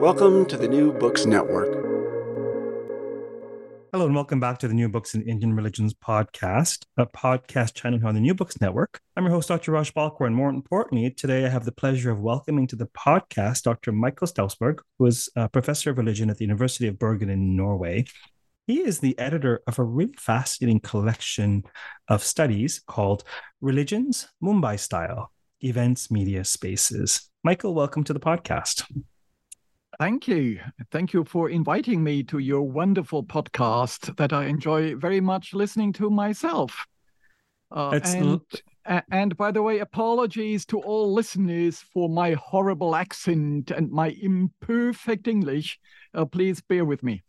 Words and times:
Welcome 0.00 0.44
to 0.46 0.58
the 0.58 0.68
New 0.68 0.92
Books 0.92 1.24
Network. 1.24 1.72
Hello, 3.92 4.04
and 4.04 4.14
welcome 4.14 4.38
back 4.38 4.58
to 4.58 4.68
the 4.68 4.74
New 4.74 4.90
Books 4.90 5.14
in 5.14 5.22
Indian 5.22 5.56
Religions 5.56 5.94
podcast, 5.94 6.84
a 6.98 7.06
podcast 7.06 7.72
channel 7.72 7.98
here 7.98 8.08
on 8.08 8.14
the 8.14 8.20
New 8.20 8.34
Books 8.34 8.60
Network. 8.60 9.00
I'm 9.16 9.24
your 9.24 9.32
host, 9.32 9.48
Dr. 9.48 9.72
Raj 9.72 9.94
Balkaran, 9.94 10.26
and 10.26 10.36
more 10.36 10.50
importantly, 10.50 11.10
today 11.10 11.46
I 11.46 11.48
have 11.48 11.64
the 11.64 11.72
pleasure 11.72 12.10
of 12.10 12.20
welcoming 12.20 12.66
to 12.66 12.76
the 12.76 12.88
podcast 12.88 13.62
Dr. 13.62 13.90
Michael 13.90 14.26
Stausberg, 14.26 14.80
who 14.98 15.06
is 15.06 15.30
a 15.34 15.48
professor 15.48 15.90
of 15.90 15.96
religion 15.96 16.28
at 16.28 16.36
the 16.36 16.44
University 16.44 16.88
of 16.88 16.98
Bergen 16.98 17.30
in 17.30 17.56
Norway. 17.56 18.04
He 18.66 18.80
is 18.80 18.98
the 18.98 19.18
editor 19.18 19.62
of 19.66 19.78
a 19.78 19.84
really 19.84 20.14
fascinating 20.18 20.80
collection 20.80 21.64
of 22.08 22.22
studies 22.22 22.82
called 22.86 23.24
Religions 23.62 24.28
Mumbai 24.44 24.78
Style 24.78 25.32
Events, 25.62 26.10
Media, 26.10 26.44
Spaces. 26.44 27.30
Michael, 27.42 27.74
welcome 27.74 28.04
to 28.04 28.12
the 28.12 28.20
podcast. 28.20 28.84
Thank 29.98 30.28
you. 30.28 30.60
Thank 30.90 31.12
you 31.12 31.24
for 31.24 31.48
inviting 31.48 32.04
me 32.04 32.22
to 32.24 32.38
your 32.38 32.62
wonderful 32.62 33.24
podcast 33.24 34.14
that 34.16 34.32
I 34.32 34.44
enjoy 34.44 34.94
very 34.94 35.20
much 35.20 35.54
listening 35.54 35.92
to 35.94 36.10
myself. 36.10 36.86
Uh, 37.70 37.98
and, 38.04 38.40
and 39.10 39.36
by 39.36 39.50
the 39.50 39.62
way, 39.62 39.78
apologies 39.78 40.66
to 40.66 40.80
all 40.80 41.12
listeners 41.12 41.80
for 41.92 42.08
my 42.08 42.32
horrible 42.32 42.94
accent 42.94 43.70
and 43.70 43.90
my 43.90 44.14
imperfect 44.20 45.28
English. 45.28 45.78
Uh, 46.14 46.26
please 46.26 46.60
bear 46.60 46.84
with 46.84 47.02
me. 47.02 47.22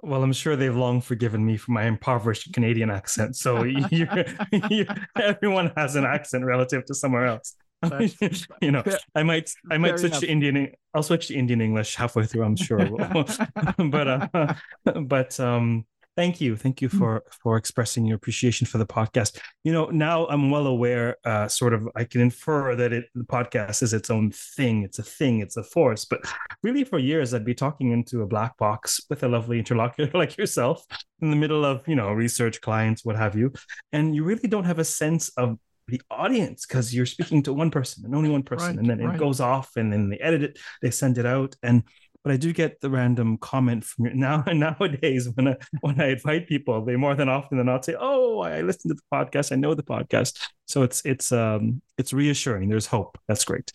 Well, 0.00 0.22
I'm 0.22 0.32
sure 0.32 0.54
they've 0.54 0.74
long 0.74 1.00
forgiven 1.00 1.44
me 1.44 1.56
for 1.56 1.72
my 1.72 1.84
impoverished 1.84 2.52
Canadian 2.52 2.90
accent. 2.90 3.34
So 3.34 3.62
you, 3.90 4.06
you, 4.70 4.86
everyone 5.16 5.72
has 5.76 5.96
an 5.96 6.04
accent 6.04 6.44
relative 6.44 6.84
to 6.86 6.94
somewhere 6.94 7.26
else. 7.26 7.56
you 8.60 8.70
know, 8.72 8.82
I 9.14 9.22
might 9.22 9.52
I 9.70 9.78
might 9.78 9.98
switch 9.98 10.12
enough. 10.12 10.20
to 10.20 10.26
Indian. 10.26 10.72
I'll 10.94 11.02
switch 11.02 11.28
to 11.28 11.34
Indian 11.34 11.60
English 11.60 11.94
halfway 11.94 12.24
through. 12.26 12.44
I'm 12.44 12.56
sure, 12.56 12.88
but 13.90 14.08
uh, 14.08 14.54
but 15.02 15.38
um, 15.38 15.84
thank 16.16 16.40
you, 16.40 16.56
thank 16.56 16.82
you 16.82 16.88
hmm. 16.88 16.98
for 16.98 17.22
for 17.42 17.56
expressing 17.56 18.04
your 18.04 18.16
appreciation 18.16 18.66
for 18.66 18.78
the 18.78 18.86
podcast. 18.86 19.38
You 19.62 19.72
know, 19.72 19.86
now 19.86 20.26
I'm 20.26 20.50
well 20.50 20.66
aware. 20.66 21.16
Uh, 21.24 21.46
sort 21.46 21.72
of, 21.72 21.88
I 21.94 22.02
can 22.02 22.20
infer 22.20 22.74
that 22.74 22.92
it 22.92 23.04
the 23.14 23.24
podcast 23.24 23.82
is 23.82 23.92
its 23.92 24.10
own 24.10 24.32
thing. 24.32 24.82
It's 24.82 24.98
a 24.98 25.04
thing. 25.04 25.40
It's 25.40 25.56
a 25.56 25.62
force. 25.62 26.04
But 26.04 26.20
really, 26.64 26.82
for 26.82 26.98
years, 26.98 27.32
I'd 27.32 27.44
be 27.44 27.54
talking 27.54 27.92
into 27.92 28.22
a 28.22 28.26
black 28.26 28.56
box 28.58 29.00
with 29.08 29.22
a 29.22 29.28
lovely 29.28 29.58
interlocutor 29.60 30.18
like 30.18 30.36
yourself 30.36 30.84
in 31.20 31.30
the 31.30 31.36
middle 31.36 31.64
of 31.64 31.86
you 31.86 31.94
know 31.94 32.10
research 32.10 32.60
clients, 32.60 33.04
what 33.04 33.14
have 33.14 33.36
you, 33.36 33.52
and 33.92 34.16
you 34.16 34.24
really 34.24 34.48
don't 34.48 34.64
have 34.64 34.80
a 34.80 34.84
sense 34.84 35.28
of 35.36 35.58
the 35.88 36.00
audience 36.10 36.66
because 36.66 36.94
you're 36.94 37.06
speaking 37.06 37.42
to 37.42 37.52
one 37.52 37.70
person 37.70 38.04
and 38.04 38.14
only 38.14 38.30
one 38.30 38.42
person 38.42 38.68
right, 38.68 38.78
and 38.78 38.88
then 38.88 39.00
right. 39.00 39.14
it 39.14 39.18
goes 39.18 39.40
off 39.40 39.70
and 39.76 39.92
then 39.92 40.10
they 40.10 40.18
edit 40.18 40.42
it 40.42 40.58
they 40.82 40.90
send 40.90 41.18
it 41.18 41.26
out 41.26 41.56
and 41.62 41.82
but 42.24 42.32
I 42.32 42.36
do 42.36 42.52
get 42.52 42.80
the 42.80 42.90
random 42.90 43.38
comment 43.38 43.84
from 43.84 44.06
your 44.06 44.14
now 44.28 44.44
nowadays 44.46 45.28
when 45.34 45.48
I 45.48 45.56
when 45.80 46.00
I 46.00 46.08
invite 46.10 46.46
people 46.46 46.84
they 46.84 46.96
more 46.96 47.14
than 47.14 47.28
often 47.28 47.58
than 47.58 47.66
not 47.66 47.84
say 47.84 47.96
oh 47.98 48.40
I 48.40 48.60
listened 48.60 48.90
to 48.90 48.94
the 48.94 49.16
podcast 49.16 49.52
I 49.52 49.56
know 49.56 49.74
the 49.74 49.82
podcast. 49.82 50.38
So 50.66 50.82
it's 50.82 51.02
it's 51.04 51.32
um 51.32 51.80
it's 51.96 52.12
reassuring 52.12 52.68
there's 52.68 52.86
hope 52.86 53.18
that's 53.28 53.44
great. 53.44 53.72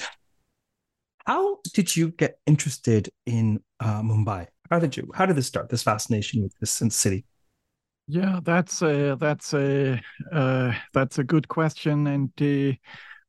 How 1.25 1.59
did 1.73 1.95
you 1.95 2.09
get 2.09 2.37
interested 2.45 3.09
in 3.25 3.61
uh, 3.79 4.01
Mumbai? 4.01 4.47
How 4.69 4.79
did 4.79 4.97
you 4.97 5.09
how 5.15 5.25
did 5.25 5.37
this 5.37 5.47
start 5.47 5.69
this 5.69 5.83
fascination 5.83 6.43
with 6.43 6.53
this 6.59 6.81
city 6.95 7.25
yeah, 8.07 8.39
that's 8.43 8.81
a 8.81 9.15
that's 9.19 9.53
a 9.53 10.01
uh, 10.31 10.73
that's 10.93 11.19
a 11.19 11.23
good 11.23 11.47
question, 11.47 12.07
and 12.07 12.31
uh, 12.41 12.75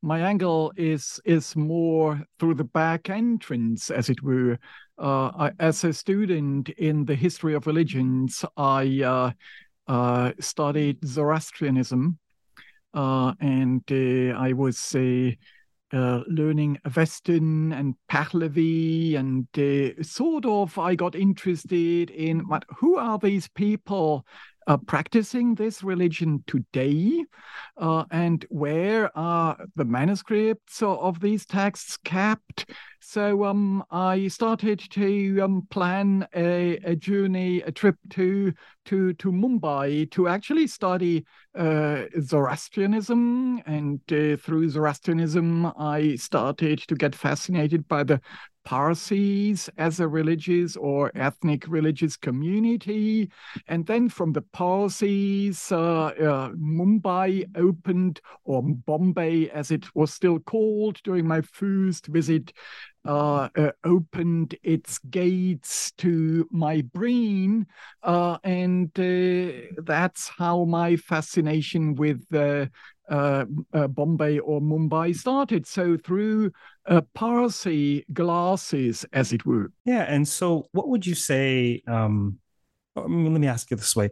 my 0.03 0.21
angle 0.21 0.73
is 0.77 1.21
is 1.25 1.55
more 1.55 2.21
through 2.41 2.55
the 2.55 2.65
back 2.65 3.09
entrance, 3.09 3.91
as 3.91 4.11
it 4.11 4.23
were. 4.23 4.59
Uh, 4.99 5.31
I, 5.37 5.53
as 5.61 5.83
a 5.85 5.93
student 5.93 6.71
in 6.71 7.05
the 7.05 7.15
history 7.15 7.55
of 7.55 7.67
religions, 7.67 8.45
I 8.57 9.03
uh, 9.03 9.31
uh, 9.93 10.33
studied 10.41 10.99
Zoroastrianism, 11.07 12.19
and 12.93 13.85
I 13.93 14.53
was 14.55 14.95
learning 15.93 16.79
Avestan 16.85 17.73
and 17.73 17.95
Pahlavi, 18.11 19.17
and 19.17 19.47
sort 20.05 20.45
of 20.47 20.77
I 20.79 20.97
got 20.97 21.15
interested 21.15 22.11
in 22.11 22.41
what 22.49 22.65
who 22.79 22.97
are 22.97 23.19
these 23.19 23.47
people 23.49 24.27
uh, 24.67 24.77
practicing 24.77 25.55
this 25.55 25.83
religion 25.83 26.43
today 26.47 27.25
uh, 27.77 28.05
and 28.11 28.47
where 28.49 29.17
are 29.17 29.57
the 29.77 29.85
manuscripts 29.85 30.83
of 30.83 31.21
these 31.21 31.45
texts 31.45 31.97
kept? 32.05 32.71
So 33.01 33.45
um, 33.45 33.85
I 33.91 34.29
started 34.29 34.81
to 34.93 35.41
um, 35.41 35.67
plan 35.71 36.27
a, 36.35 36.79
a, 36.79 36.97
journey, 36.97 37.61
a 37.61 37.71
trip 37.71 37.97
to 38.11 38.53
to 38.87 39.13
to 39.15 39.31
Mumbai 39.31 40.11
to 40.13 40.29
actually 40.29 40.67
study 40.67 41.25
uh, 41.55 42.05
Zoroastrianism, 42.21 43.63
and 43.67 44.01
uh, 44.11 44.37
through 44.37 44.69
Zoroastrianism, 44.71 45.67
I 45.79 46.17
started 46.17 46.79
to 46.89 46.95
get 46.95 47.15
fascinated 47.15 47.87
by 47.89 48.05
the 48.05 48.21
Parsis 48.65 49.69
as 49.79 50.01
a 50.01 50.09
religious 50.09 50.77
or 50.77 51.13
ethnic 51.15 51.67
religious 51.69 52.17
community. 52.17 53.31
And 53.69 53.87
then 53.87 54.09
from 54.09 54.33
the 54.33 54.43
Parsis, 54.43 55.71
uh, 55.71 55.77
uh, 55.79 56.51
Mumbai 56.53 57.45
opened, 57.57 58.21
or 58.45 58.63
Bombay 58.63 59.51
as 59.51 59.71
it 59.71 59.95
was 59.95 60.13
still 60.13 60.39
called 60.39 61.01
during 61.05 61.27
my 61.27 61.41
first 61.43 62.07
visit, 62.07 62.53
uh, 63.05 63.49
uh, 63.57 63.71
opened 63.85 64.55
its 64.63 64.99
gates 65.11 65.93
to 65.99 66.49
my 66.51 66.83
brain. 66.93 67.67
Uh, 68.03 68.39
and 68.45 68.89
uh, 68.99 69.83
that's 69.83 70.29
how 70.29 70.65
my 70.65 70.97
fascination 70.97 71.95
with 71.95 72.25
uh, 72.35 72.67
uh, 73.11 73.45
Bombay 73.89 74.39
or 74.39 74.61
Mumbai 74.61 75.15
started. 75.15 75.67
So 75.67 75.97
through 75.97 76.53
Parsi 77.15 78.05
glasses, 78.13 79.05
as 79.13 79.33
it 79.33 79.45
were. 79.45 79.71
Yeah. 79.85 80.07
And 80.09 80.27
so, 80.27 80.69
what 80.73 80.89
would 80.89 81.07
you 81.07 81.15
say? 81.15 81.83
Um, 81.87 82.39
let 82.97 83.09
me 83.09 83.49
ask 83.49 83.71
you 83.71 83.77
this 83.77 83.97
way. 83.97 84.11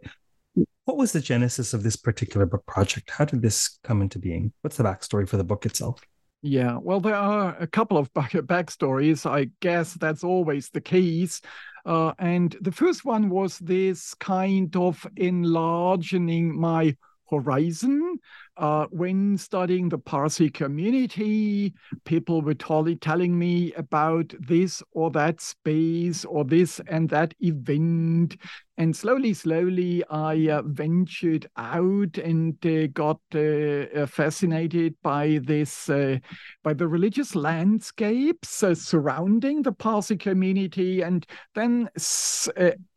What 0.85 0.97
was 0.97 1.13
the 1.13 1.21
genesis 1.21 1.73
of 1.73 1.81
this 1.81 1.95
particular 1.95 2.45
book 2.45 2.65
project? 2.65 3.09
How 3.09 3.25
did 3.25 3.41
this 3.41 3.79
come 3.83 4.01
into 4.01 4.19
being? 4.19 4.51
What's 4.61 4.77
the 4.77 4.83
backstory 4.83 5.27
for 5.27 5.37
the 5.37 5.43
book 5.43 5.65
itself? 5.65 6.01
Yeah, 6.45 6.77
well, 6.81 6.99
there 6.99 7.15
are 7.15 7.55
a 7.57 7.65
couple 7.67 7.97
of 7.97 8.13
back 8.13 8.31
backstories. 8.33 9.29
I 9.29 9.49
guess 9.61 9.93
that's 9.93 10.23
always 10.23 10.69
the 10.69 10.81
case. 10.81 11.41
Uh, 11.85 12.13
and 12.19 12.55
the 12.61 12.71
first 12.71 13.03
one 13.05 13.29
was 13.29 13.57
this 13.59 14.13
kind 14.15 14.73
of 14.75 15.05
enlarging 15.17 16.59
my 16.59 16.95
horizon. 17.29 18.19
Uh, 18.55 18.85
when 18.91 19.35
studying 19.35 19.89
the 19.89 19.97
Parsi 19.97 20.47
community, 20.47 21.73
people 22.05 22.43
were 22.43 22.53
totally 22.53 22.95
telling 22.95 23.37
me 23.37 23.73
about 23.73 24.31
this 24.39 24.83
or 24.91 25.09
that 25.09 25.41
space 25.41 26.23
or 26.23 26.45
this 26.45 26.79
and 26.87 27.09
that 27.09 27.33
event. 27.39 28.37
And 28.77 28.95
slowly, 28.95 29.33
slowly, 29.33 30.03
I 30.09 30.49
uh, 30.49 30.61
ventured 30.65 31.47
out 31.57 32.17
and 32.17 32.63
uh, 32.65 32.87
got 32.87 33.19
uh, 33.33 33.39
uh, 33.39 34.05
fascinated 34.05 34.95
by 35.01 35.39
this, 35.43 35.89
uh, 35.89 36.19
by 36.63 36.73
the 36.73 36.87
religious 36.87 37.35
landscapes 37.35 38.63
surrounding 38.73 39.63
the 39.63 39.71
Parsi 39.71 40.15
community. 40.15 41.01
And 41.01 41.25
then 41.55 41.89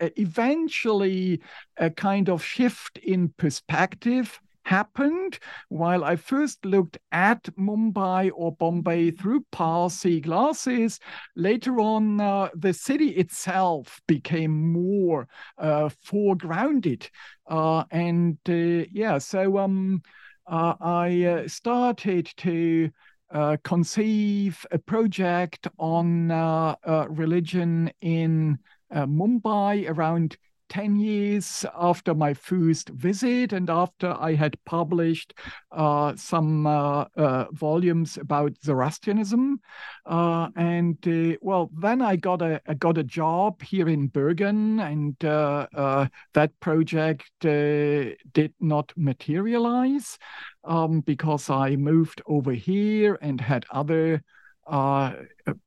eventually, 0.00 1.40
a 1.78 1.90
kind 1.90 2.28
of 2.28 2.44
shift 2.44 2.98
in 2.98 3.30
perspective 3.38 4.38
happened 4.66 5.38
while 5.68 6.02
I 6.02 6.16
first 6.16 6.64
looked 6.64 6.98
at 7.12 7.44
Mumbai 7.56 8.30
or 8.34 8.50
Bombay 8.52 9.12
through 9.12 9.46
Parsi 9.52 10.20
glasses. 10.20 10.98
Later 11.36 11.78
on, 11.78 12.20
uh, 12.20 12.48
the 12.52 12.72
city 12.72 13.10
itself 13.10 14.00
became 14.08 14.72
more 14.72 15.28
uh, 15.56 15.88
foregrounded. 16.04 17.08
Uh, 17.48 17.84
and 17.92 18.38
uh, 18.48 18.86
yeah, 18.90 19.18
so 19.18 19.58
um, 19.58 20.02
uh, 20.48 20.74
I 20.80 21.24
uh, 21.24 21.48
started 21.48 22.28
to 22.38 22.90
conceive 23.62 24.64
a 24.70 24.78
project 24.78 25.66
on 25.78 26.28
religion 27.08 27.90
in 28.00 28.58
Mumbai 28.92 29.90
around 29.90 30.36
10 30.68 30.96
years 30.96 31.64
after 31.74 32.14
my 32.14 32.34
first 32.34 32.88
visit 32.90 33.52
and 33.52 33.70
after 33.70 34.16
I 34.18 34.34
had 34.34 34.56
published 34.64 35.34
uh, 35.72 36.14
some 36.16 36.66
uh, 36.66 37.06
uh, 37.16 37.46
volumes 37.52 38.16
about 38.16 38.56
Zoroastrianism. 38.64 39.60
Uh, 40.04 40.48
and 40.56 40.96
uh, 41.06 41.36
well, 41.40 41.70
then 41.78 42.02
I 42.02 42.16
got 42.16 42.42
a, 42.42 42.60
I 42.66 42.74
got 42.74 42.98
a 42.98 43.04
job 43.04 43.62
here 43.62 43.88
in 43.88 44.08
Bergen, 44.08 44.80
and 44.80 45.22
uh, 45.24 46.08
that 46.34 46.58
project 46.60 47.30
did 47.40 48.54
not 48.60 48.92
materialize 48.96 50.18
um, 50.64 51.00
because 51.00 51.50
I 51.50 51.76
moved 51.76 52.22
over 52.26 52.52
here 52.52 53.18
and 53.20 53.40
had 53.40 53.66
other 53.70 54.22
uh, 54.66 55.12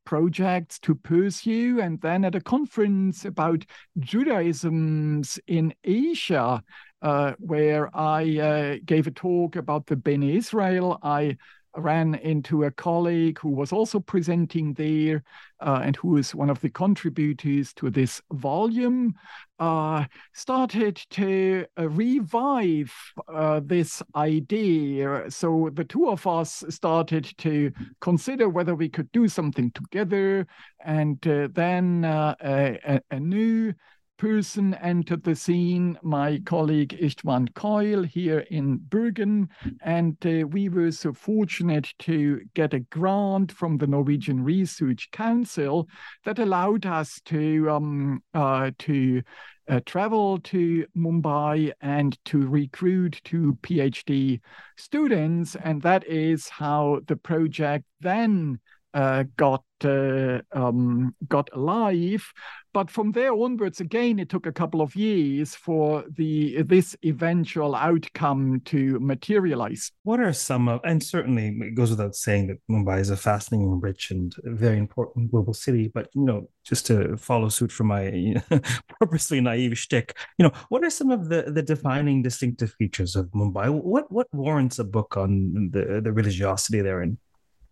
projects 0.04 0.78
to 0.80 0.94
pursue. 0.94 1.80
And 1.80 2.00
then 2.00 2.24
at 2.24 2.34
a 2.34 2.40
conference 2.40 3.24
about 3.24 3.64
Judaisms 3.98 5.38
in 5.46 5.74
Asia, 5.84 6.62
uh, 7.02 7.32
where 7.38 7.94
I 7.96 8.38
uh, 8.38 8.76
gave 8.84 9.06
a 9.06 9.10
talk 9.10 9.56
about 9.56 9.86
the 9.86 9.96
Bene 9.96 10.36
Israel, 10.36 10.98
I 11.02 11.36
ran 11.76 12.14
into 12.16 12.64
a 12.64 12.70
colleague 12.70 13.38
who 13.38 13.50
was 13.50 13.72
also 13.72 14.00
presenting 14.00 14.74
there 14.74 15.22
uh, 15.60 15.80
and 15.82 15.96
who 15.96 16.16
is 16.16 16.34
one 16.34 16.50
of 16.50 16.60
the 16.60 16.70
contributors 16.70 17.72
to 17.74 17.90
this 17.90 18.20
volume, 18.32 19.14
uh, 19.58 20.04
started 20.32 20.96
to 21.10 21.66
uh, 21.78 21.88
revive 21.88 22.92
uh, 23.32 23.60
this 23.64 24.02
idea. 24.16 25.30
So 25.30 25.70
the 25.74 25.84
two 25.84 26.08
of 26.08 26.26
us 26.26 26.64
started 26.68 27.30
to 27.38 27.72
consider 28.00 28.48
whether 28.48 28.74
we 28.74 28.88
could 28.88 29.12
do 29.12 29.28
something 29.28 29.70
together. 29.72 30.46
And 30.84 31.24
uh, 31.26 31.48
then 31.52 32.04
uh, 32.04 32.34
a, 32.42 33.00
a 33.10 33.20
new 33.20 33.74
person 34.20 34.74
entered 34.74 35.24
the 35.24 35.34
scene, 35.34 35.98
my 36.02 36.38
colleague 36.44 36.94
Istvan 37.00 37.48
Keul 37.54 38.04
here 38.04 38.40
in 38.50 38.76
Bergen. 38.76 39.48
And 39.80 40.14
uh, 40.26 40.46
we 40.46 40.68
were 40.68 40.92
so 40.92 41.14
fortunate 41.14 41.94
to 42.00 42.42
get 42.52 42.74
a 42.74 42.80
grant 42.80 43.50
from 43.50 43.78
the 43.78 43.86
Norwegian 43.86 44.44
Research 44.44 45.10
Council 45.10 45.88
that 46.26 46.38
allowed 46.38 46.84
us 46.84 47.22
to, 47.24 47.70
um, 47.70 48.22
uh, 48.34 48.72
to 48.80 49.22
uh, 49.70 49.80
travel 49.86 50.38
to 50.40 50.84
Mumbai 50.94 51.72
and 51.80 52.22
to 52.26 52.46
recruit 52.46 53.22
two 53.24 53.56
PhD 53.62 54.40
students. 54.76 55.56
And 55.64 55.80
that 55.80 56.06
is 56.06 56.50
how 56.50 57.00
the 57.06 57.16
project 57.16 57.86
then 58.00 58.60
uh, 58.94 59.24
got 59.36 59.64
uh, 59.84 60.40
um, 60.52 61.14
got 61.28 61.48
alive. 61.52 62.32
But 62.72 62.90
from 62.90 63.12
there 63.12 63.32
onwards, 63.32 63.80
again, 63.80 64.20
it 64.20 64.28
took 64.28 64.46
a 64.46 64.52
couple 64.52 64.80
of 64.80 64.94
years 64.94 65.54
for 65.54 66.04
the 66.16 66.62
this 66.62 66.96
eventual 67.04 67.74
outcome 67.74 68.60
to 68.66 69.00
materialize. 69.00 69.90
What 70.04 70.20
are 70.20 70.32
some 70.32 70.68
of, 70.68 70.80
and 70.84 71.02
certainly 71.02 71.48
it 71.48 71.74
goes 71.74 71.90
without 71.90 72.14
saying 72.14 72.48
that 72.48 72.58
Mumbai 72.70 73.00
is 73.00 73.10
a 73.10 73.16
fascinating, 73.16 73.80
rich, 73.80 74.10
and 74.10 74.34
very 74.44 74.78
important 74.78 75.30
global 75.30 75.54
city. 75.54 75.90
But 75.92 76.08
you 76.14 76.24
know, 76.24 76.48
just 76.64 76.86
to 76.86 77.16
follow 77.16 77.48
suit 77.48 77.72
from 77.72 77.88
my 77.88 78.36
purposely 79.00 79.40
naive 79.40 79.76
shtick, 79.78 80.16
you 80.38 80.44
know, 80.44 80.52
what 80.68 80.84
are 80.84 80.90
some 80.90 81.10
of 81.10 81.28
the 81.28 81.42
the 81.42 81.62
defining, 81.62 82.22
distinctive 82.22 82.72
features 82.74 83.16
of 83.16 83.26
Mumbai? 83.30 83.70
What 83.70 84.12
what 84.12 84.28
warrants 84.32 84.78
a 84.78 84.84
book 84.84 85.16
on 85.16 85.70
the 85.72 86.00
the 86.02 86.12
religiosity 86.12 86.80
there? 86.82 87.00
And 87.00 87.18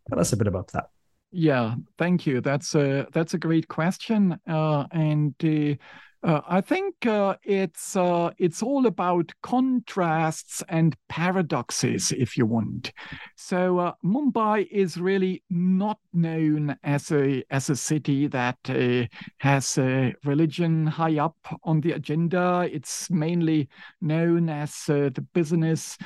tell 0.09 0.19
us 0.19 0.33
a 0.33 0.37
bit 0.37 0.49
about 0.49 0.69
that. 0.73 0.91
Yeah, 1.31 1.75
thank 1.99 2.27
you. 2.27 2.41
That's 2.41 2.75
a 2.75 3.07
that's 3.13 3.35
a 3.35 3.39
great 3.39 3.69
question, 3.69 4.39
uh, 4.49 4.87
and 4.91 5.35
uh, 5.45 5.75
uh, 6.25 6.41
I 6.49 6.61
think 6.61 7.07
uh, 7.07 7.37
it's 7.45 7.95
uh, 7.95 8.31
it's 8.39 8.61
all 8.61 8.87
about 8.87 9.33
contrasts 9.43 10.65
and 10.69 10.97
paradoxes, 11.09 12.11
if 12.11 12.37
you 12.37 12.45
want. 12.45 12.93
So 13.37 13.79
uh, 13.79 13.93
Mumbai 14.05 14.67
is 14.69 14.97
really 14.97 15.45
not 15.49 15.99
known 16.13 16.77
as 16.83 17.13
a 17.13 17.45
as 17.51 17.71
a 17.71 17.77
city 17.77 18.27
that 18.27 18.59
uh, 18.69 19.07
has 19.39 19.79
religion 20.25 20.89
high 20.89 21.19
up 21.19 21.37
on 21.63 21.81
the 21.81 21.93
agenda. 21.93 22.69
It's 22.71 23.09
mainly 23.11 23.69
known 24.01 24.49
as 24.49 24.75
uh, 24.89 25.11
the 25.15 25.25
business 25.35 25.97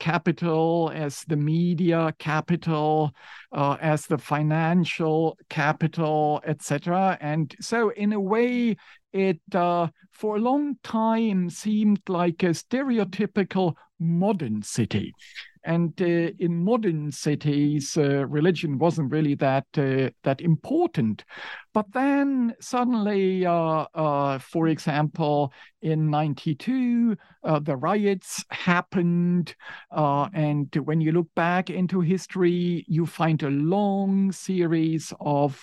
capital, 0.00 0.90
as 0.92 1.24
the 1.28 1.36
media 1.36 2.12
capital, 2.18 3.12
as 3.54 4.06
the 4.06 4.18
financial 4.18 5.38
capital, 5.48 6.42
etc. 6.44 7.16
And 7.20 7.54
so, 7.60 7.90
in 7.90 8.12
a 8.12 8.20
way, 8.20 8.76
it 9.12 9.40
uh, 9.54 9.88
for 10.10 10.36
a 10.36 10.40
long 10.40 10.76
time 10.82 11.50
seemed 11.50 12.00
like 12.08 12.42
a 12.42 12.50
stereotypical 12.50 13.74
modern 13.98 14.62
city. 14.62 15.12
And 15.64 16.00
uh, 16.00 16.32
in 16.38 16.64
modern 16.64 17.12
cities, 17.12 17.96
uh, 17.96 18.26
religion 18.26 18.78
wasn't 18.78 19.12
really 19.12 19.34
that 19.36 19.66
uh, 19.76 20.10
that 20.22 20.40
important. 20.40 21.24
But 21.74 21.92
then 21.92 22.54
suddenly, 22.60 23.44
uh, 23.44 23.86
uh, 23.94 24.38
for 24.38 24.68
example, 24.68 25.52
in 25.82 26.10
'92, 26.10 27.16
uh, 27.44 27.58
the 27.58 27.76
riots 27.76 28.44
happened, 28.50 29.54
and 29.90 30.74
when 30.76 31.00
you 31.00 31.12
look 31.12 31.28
back 31.34 31.68
into 31.68 32.00
history, 32.00 32.84
you 32.88 33.04
find 33.04 33.42
a 33.42 33.50
long 33.50 34.32
series 34.32 35.12
of 35.20 35.56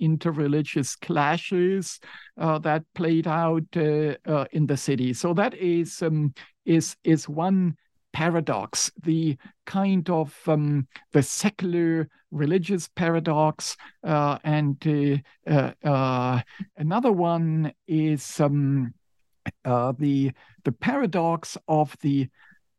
interreligious 0.00 0.98
clashes 1.00 2.00
that 2.36 2.84
played 2.94 3.26
out 3.26 3.76
in 3.76 4.66
the 4.66 4.76
city. 4.76 5.12
So 5.12 5.34
that 5.34 5.54
is 5.54 6.02
um, 6.02 6.34
is 6.64 6.96
is 7.04 7.28
one 7.28 7.76
paradox, 8.12 8.90
the 9.02 9.36
kind 9.66 10.08
of 10.10 10.36
um, 10.46 10.86
the 11.12 11.22
secular 11.22 12.08
religious 12.30 12.88
paradox, 12.88 13.76
uh, 14.04 14.38
and 14.44 14.76
uh, 14.86 15.50
uh, 15.50 15.72
uh 15.86 16.40
another 16.76 17.12
one 17.12 17.72
is 17.86 18.40
um, 18.40 18.94
uh, 19.64 19.92
the 19.98 20.32
the 20.64 20.72
paradox 20.72 21.56
of 21.68 21.96
the 22.00 22.28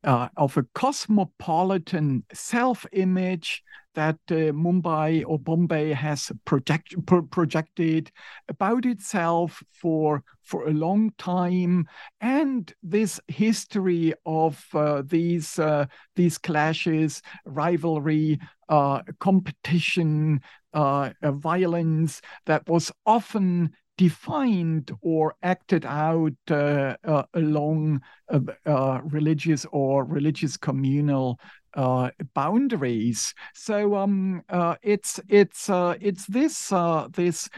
uh, 0.04 0.30
of 0.38 0.58
a 0.58 0.64
cosmopolitan 0.74 2.24
self-image 2.34 3.64
that 3.96 4.18
uh, 4.32 4.52
Mumbai 4.52 5.24
or 5.26 5.38
Bombay 5.38 5.94
has 5.94 6.32
project, 6.46 6.96
pro 7.06 7.22
projected 7.22 8.12
about 8.50 8.86
itself 8.86 9.64
for 9.72 10.24
for 10.42 10.68
a 10.68 10.74
long 10.74 11.12
time, 11.18 11.88
and 12.20 12.74
this 12.82 13.20
history 13.28 14.14
of 14.26 14.66
uh, 14.74 15.04
these 15.06 15.60
uh, 15.60 15.86
these 16.16 16.38
clashes, 16.38 17.22
rivalry, 17.46 18.40
uh, 18.68 19.02
competition, 19.20 20.42
uh, 20.74 21.12
violence 21.22 22.22
that 22.46 22.68
was 22.68 22.92
often 23.06 23.72
defined 23.98 24.92
or 25.02 25.36
acted 25.44 25.86
out 25.86 26.34
uh, 26.50 26.96
uh, 27.04 27.24
along 27.34 28.02
uh, 28.30 28.40
uh 28.66 29.00
religious 29.04 29.66
or 29.72 30.04
religious 30.04 30.58
communal 30.58 31.40
uh, 31.76 32.10
boundaries. 32.34 33.34
So 33.54 33.96
um, 33.96 34.44
uh, 34.50 34.76
it's 34.82 35.20
it's 35.30 35.70
it's 35.70 36.26
this 36.28 36.74
this 37.14 37.50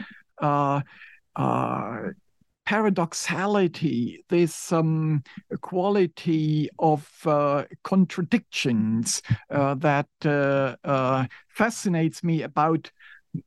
paradoxality, 2.66 4.24
this 4.28 4.72
um, 4.72 5.22
quality 5.60 6.68
of 6.80 7.08
uh, 7.24 7.64
contradictions 7.84 9.22
uh, 9.50 9.74
that 9.76 10.08
uh, 10.24 11.26
fascinates 11.48 12.24
me 12.24 12.42
about 12.42 12.90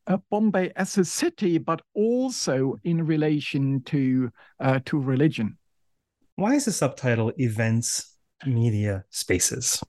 uh, 0.07 0.17
Bombay 0.29 0.71
as 0.75 0.97
a 0.97 1.05
city, 1.05 1.57
but 1.57 1.81
also 1.93 2.75
in 2.83 3.05
relation 3.05 3.81
to 3.83 4.31
uh, 4.59 4.79
to 4.85 4.99
religion. 4.99 5.57
Why 6.35 6.55
is 6.55 6.65
the 6.65 6.71
subtitle 6.71 7.31
"Events, 7.37 8.15
Media, 8.45 9.05
Spaces"? 9.09 9.81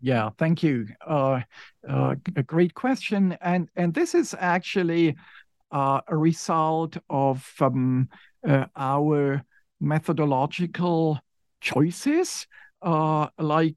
Yeah, 0.00 0.30
thank 0.38 0.62
you. 0.62 0.86
Uh, 1.06 1.40
uh, 1.88 2.14
a 2.36 2.42
great 2.42 2.74
question, 2.74 3.36
and 3.40 3.68
and 3.76 3.94
this 3.94 4.14
is 4.14 4.34
actually 4.38 5.16
uh, 5.70 6.00
a 6.06 6.16
result 6.16 6.96
of 7.08 7.50
um, 7.60 8.08
uh, 8.46 8.66
our 8.76 9.42
methodological 9.80 11.18
choices, 11.60 12.46
uh, 12.82 13.28
like 13.38 13.76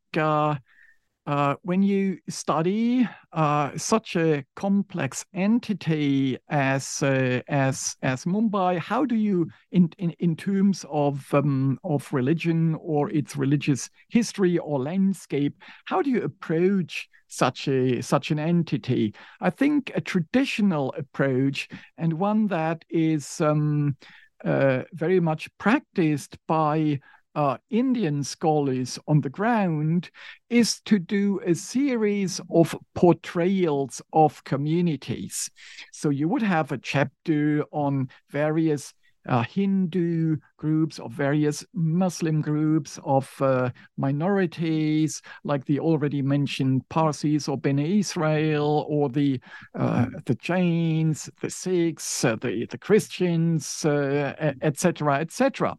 uh, 1.28 1.56
when 1.64 1.84
you 1.84 2.18
study 2.30 3.08
uh, 3.34 3.72
such 3.76 4.16
a 4.16 4.46
complex 4.56 5.26
entity 5.34 6.38
as 6.48 7.04
uh, 7.04 7.42
as 7.50 7.98
as 8.02 8.24
Mumbai, 8.24 8.80
how 8.80 9.04
do 9.04 9.16
you, 9.16 9.50
in 9.74 9.90
in, 9.98 10.12
in 10.20 10.38
terms 10.38 10.86
of 10.90 11.26
um, 11.34 11.80
of 11.84 12.12
religion 12.14 12.78
or 12.80 13.12
its 13.12 13.36
religious 13.36 13.90
history 14.08 14.58
or 14.58 14.80
landscape, 14.80 15.54
how 15.84 16.02
do 16.02 16.10
you 16.10 16.22
approach 16.22 17.10
such 17.28 17.68
a 17.68 18.02
such 18.02 18.32
an 18.32 18.40
entity? 18.40 19.14
I 19.42 19.50
think 19.50 19.92
a 19.96 20.02
traditional 20.02 20.96
approach 20.98 21.68
and 21.98 22.14
one 22.14 22.48
that 22.48 22.86
is 22.90 23.42
um, 23.42 23.98
uh, 24.46 24.84
very 24.94 25.20
much 25.20 25.50
practiced 25.58 26.38
by 26.48 27.02
uh, 27.38 27.56
Indian 27.70 28.24
scholars 28.24 28.98
on 29.08 29.22
the 29.22 29.30
ground 29.30 30.10
is 30.50 30.82
to 30.82 30.98
do 30.98 31.40
a 31.46 31.54
series 31.54 32.42
of 32.50 32.76
portrayals 32.96 34.02
of 34.12 34.44
communities. 34.44 35.48
So 35.94 36.10
you 36.10 36.28
would 36.30 36.42
have 36.42 36.72
a 36.72 36.80
chapter 36.80 37.64
on 37.72 38.10
various 38.32 38.92
uh, 39.28 39.44
Hindu 39.44 40.38
groups, 40.58 40.98
of 41.00 41.12
various 41.12 41.64
Muslim 41.76 42.42
groups, 42.42 42.98
of 43.04 43.30
uh, 43.40 43.70
minorities, 43.98 45.22
like 45.44 45.64
the 45.66 45.80
already 45.80 46.24
mentioned 46.24 46.88
Parsis 46.90 47.48
or 47.48 47.58
Bene 47.58 48.00
Israel, 48.00 48.86
or 48.90 49.10
the 49.10 49.40
uh, 49.76 50.08
the 50.26 50.36
Jains, 50.36 51.30
the 51.42 51.50
Sikhs, 51.52 52.26
uh, 52.26 52.38
the 52.38 52.66
the 52.66 52.78
Christians, 52.78 53.86
etc., 53.86 55.14
uh, 55.14 55.20
etc. 55.20 55.78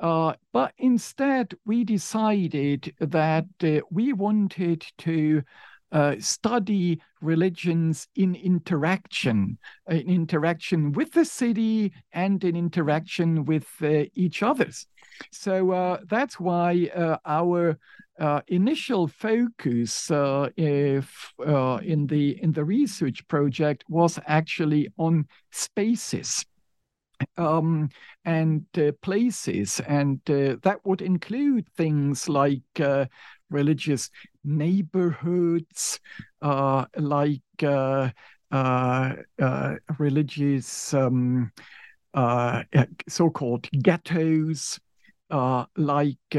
Uh, 0.00 0.34
but 0.52 0.72
instead, 0.78 1.54
we 1.64 1.84
decided 1.84 2.94
that 3.00 3.46
uh, 3.62 3.80
we 3.90 4.12
wanted 4.12 4.84
to 4.98 5.42
uh, 5.92 6.16
study 6.18 7.00
religions 7.20 8.08
in 8.16 8.34
interaction, 8.34 9.56
in 9.88 10.08
interaction 10.10 10.92
with 10.92 11.12
the 11.12 11.24
city 11.24 11.92
and 12.12 12.42
in 12.44 12.56
interaction 12.56 13.44
with 13.44 13.66
uh, 13.82 14.02
each 14.14 14.42
others. 14.42 14.86
So 15.30 15.70
uh, 15.70 15.98
that's 16.08 16.40
why 16.40 16.90
uh, 16.94 17.18
our 17.24 17.78
initial 18.48 19.06
focus 19.06 20.10
if, 20.10 21.32
in 21.38 22.06
the 22.06 22.42
in 22.42 22.52
the 22.52 22.64
research 22.64 23.26
project 23.28 23.84
was 23.88 24.18
actually 24.26 24.88
on 24.98 25.26
spaces 25.52 26.44
um, 27.36 27.88
and 28.24 28.64
uh, 28.78 28.92
places, 29.02 29.80
and 29.86 30.20
uh, 30.30 30.56
that 30.62 30.80
would 30.84 31.02
include 31.02 31.68
things 31.76 32.28
like 32.28 32.62
uh, 32.80 33.06
religious 33.50 34.10
neighborhoods, 34.44 36.00
uh, 36.42 36.84
like 36.96 37.42
uh, 37.62 38.10
uh, 38.50 39.14
religious 39.98 40.94
um, 40.94 41.52
so-called 43.08 43.68
ghettos, 43.82 44.78
like 45.76 46.36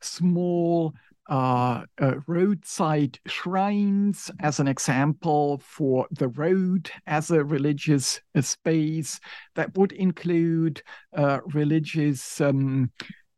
small 0.00 0.94
uh, 1.30 1.84
uh, 2.00 2.14
roadside 2.26 3.18
shrines 3.26 4.32
as 4.40 4.58
an 4.58 4.66
example 4.66 5.62
for 5.64 6.06
the 6.10 6.26
road 6.28 6.90
as 7.06 7.30
a 7.30 7.44
religious 7.44 8.20
uh, 8.34 8.40
space 8.40 9.20
that 9.54 9.72
would 9.78 9.92
include 9.92 10.82
uh, 11.16 11.38
religious 11.54 12.40
um, 12.40 12.90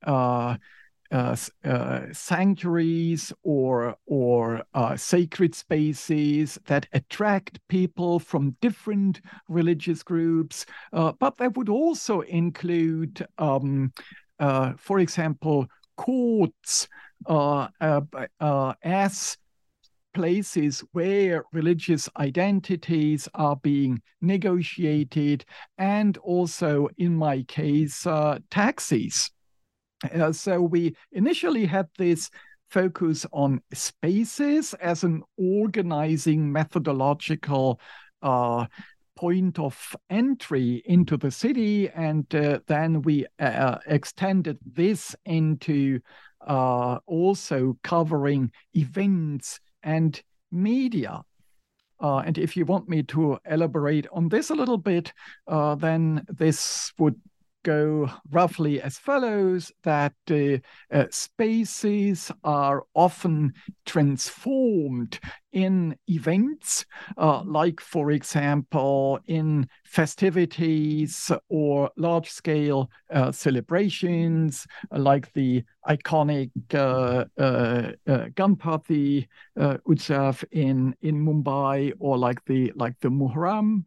uh, 0.06 0.56
uh, 1.10 1.36
sanctuaries 2.12 3.30
or 3.42 3.94
or 4.06 4.62
sacred 4.96 5.54
spaces 5.54 6.58
that 6.64 6.86
attract 6.94 7.60
people 7.68 8.18
from 8.18 8.56
different 8.62 9.20
religious 9.48 10.02
groups, 10.02 10.64
but 10.90 11.36
that 11.36 11.54
would 11.58 11.68
also 11.68 12.22
include, 12.22 13.26
um, 13.36 13.92
for 14.78 15.00
example, 15.00 15.66
courts 15.98 16.88
as 17.28 19.36
places 20.14 20.84
where 20.92 21.44
religious 21.52 22.08
identities 22.18 23.28
are 23.34 23.56
being 23.56 24.00
negotiated, 24.20 25.44
and 25.78 26.18
also, 26.18 26.88
in 26.98 27.16
my 27.16 27.42
case, 27.44 28.06
uh, 28.06 28.38
taxis. 28.50 29.30
Uh, 30.14 30.32
so 30.32 30.60
we 30.60 30.94
initially 31.12 31.64
had 31.64 31.86
this 31.96 32.30
focus 32.70 33.26
on 33.32 33.60
spaces 33.72 34.74
as 34.74 35.04
an 35.04 35.22
organizing 35.36 36.50
methodological 36.50 37.78
uh, 38.22 38.66
point 39.14 39.58
of 39.58 39.94
entry 40.10 40.82
into 40.86 41.16
the 41.16 41.30
city, 41.30 41.88
and 41.90 42.34
uh, 42.34 42.58
then 42.66 43.02
we 43.02 43.26
uh, 43.38 43.78
extended 43.86 44.58
this 44.64 45.14
into 45.24 46.00
uh, 46.46 46.98
also 47.06 47.78
covering 47.82 48.50
events 48.74 49.60
and 49.82 50.22
media. 50.50 51.22
Uh, 52.00 52.18
and 52.18 52.36
if 52.36 52.56
you 52.56 52.64
want 52.64 52.88
me 52.88 53.02
to 53.04 53.38
elaborate 53.48 54.06
on 54.12 54.28
this 54.28 54.50
a 54.50 54.54
little 54.54 54.78
bit, 54.78 55.12
uh, 55.46 55.74
then 55.76 56.24
this 56.28 56.92
would 56.98 57.14
go 57.62 58.10
roughly 58.30 58.80
as 58.80 58.98
follows 58.98 59.72
that 59.82 60.14
uh, 60.30 60.58
uh, 60.94 61.06
spaces 61.10 62.30
are 62.44 62.84
often 62.94 63.52
transformed 63.86 65.18
in 65.52 65.94
events, 66.08 66.86
uh, 67.18 67.42
like, 67.44 67.80
for 67.80 68.10
example, 68.10 69.18
in 69.26 69.68
festivities 69.84 71.30
or 71.48 71.90
large 71.96 72.30
scale 72.30 72.90
uh, 73.12 73.30
celebrations, 73.30 74.66
like 74.90 75.30
the 75.34 75.62
iconic 75.86 76.50
uh, 76.74 77.24
uh, 77.38 77.92
Ganpati 78.06 79.26
Utsav 79.58 80.42
in, 80.52 80.94
in 81.02 81.22
Mumbai, 81.24 81.92
or 81.98 82.16
like 82.16 82.42
the, 82.46 82.72
like 82.74 82.98
the 83.00 83.10
Muharram, 83.10 83.84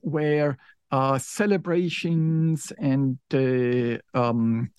where 0.00 0.56
uh, 0.90 1.18
celebrations 1.18 2.72
and 2.78 3.18
uh, 3.34 3.98
um, 4.18 4.70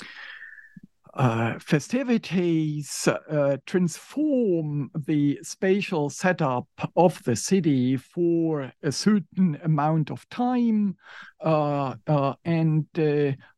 uh, 1.18 1.58
festivities 1.58 3.08
uh, 3.08 3.58
transform 3.66 4.92
the 5.08 5.40
spatial 5.42 6.12
setup 6.12 6.68
of 6.96 7.22
the 7.24 7.36
city 7.36 7.98
for 7.98 8.72
a 8.84 8.92
certain 8.92 9.58
amount 9.64 10.12
of 10.12 10.30
time. 10.30 10.96
Uh, 11.44 11.96
uh 12.06 12.34
and 12.46 12.86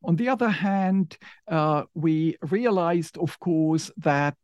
on 0.04 0.16
the 0.16 0.30
other 0.30 0.50
hand, 0.50 1.18
we 1.94 2.38
realized, 2.44 3.18
of 3.18 3.38
course, 3.40 3.92
that 3.98 4.38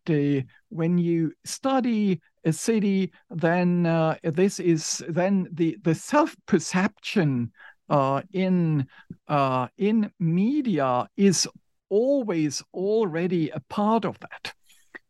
when 0.67 0.97
you 0.97 1.31
study 1.45 2.19
a 2.43 2.51
city, 2.51 3.13
then 3.29 3.83
this 4.23 4.59
is 4.59 5.01
then 5.07 5.47
the, 5.53 5.77
the 5.83 5.95
self 5.95 6.35
perception 6.47 7.51
uh, 7.89 8.21
in 8.33 8.87
uh, 9.27 9.67
in 9.77 10.11
media 10.19 11.07
is 11.17 11.47
always 11.89 12.63
already 12.73 13.49
a 13.49 13.59
part 13.69 14.05
of 14.05 14.19
that. 14.19 14.53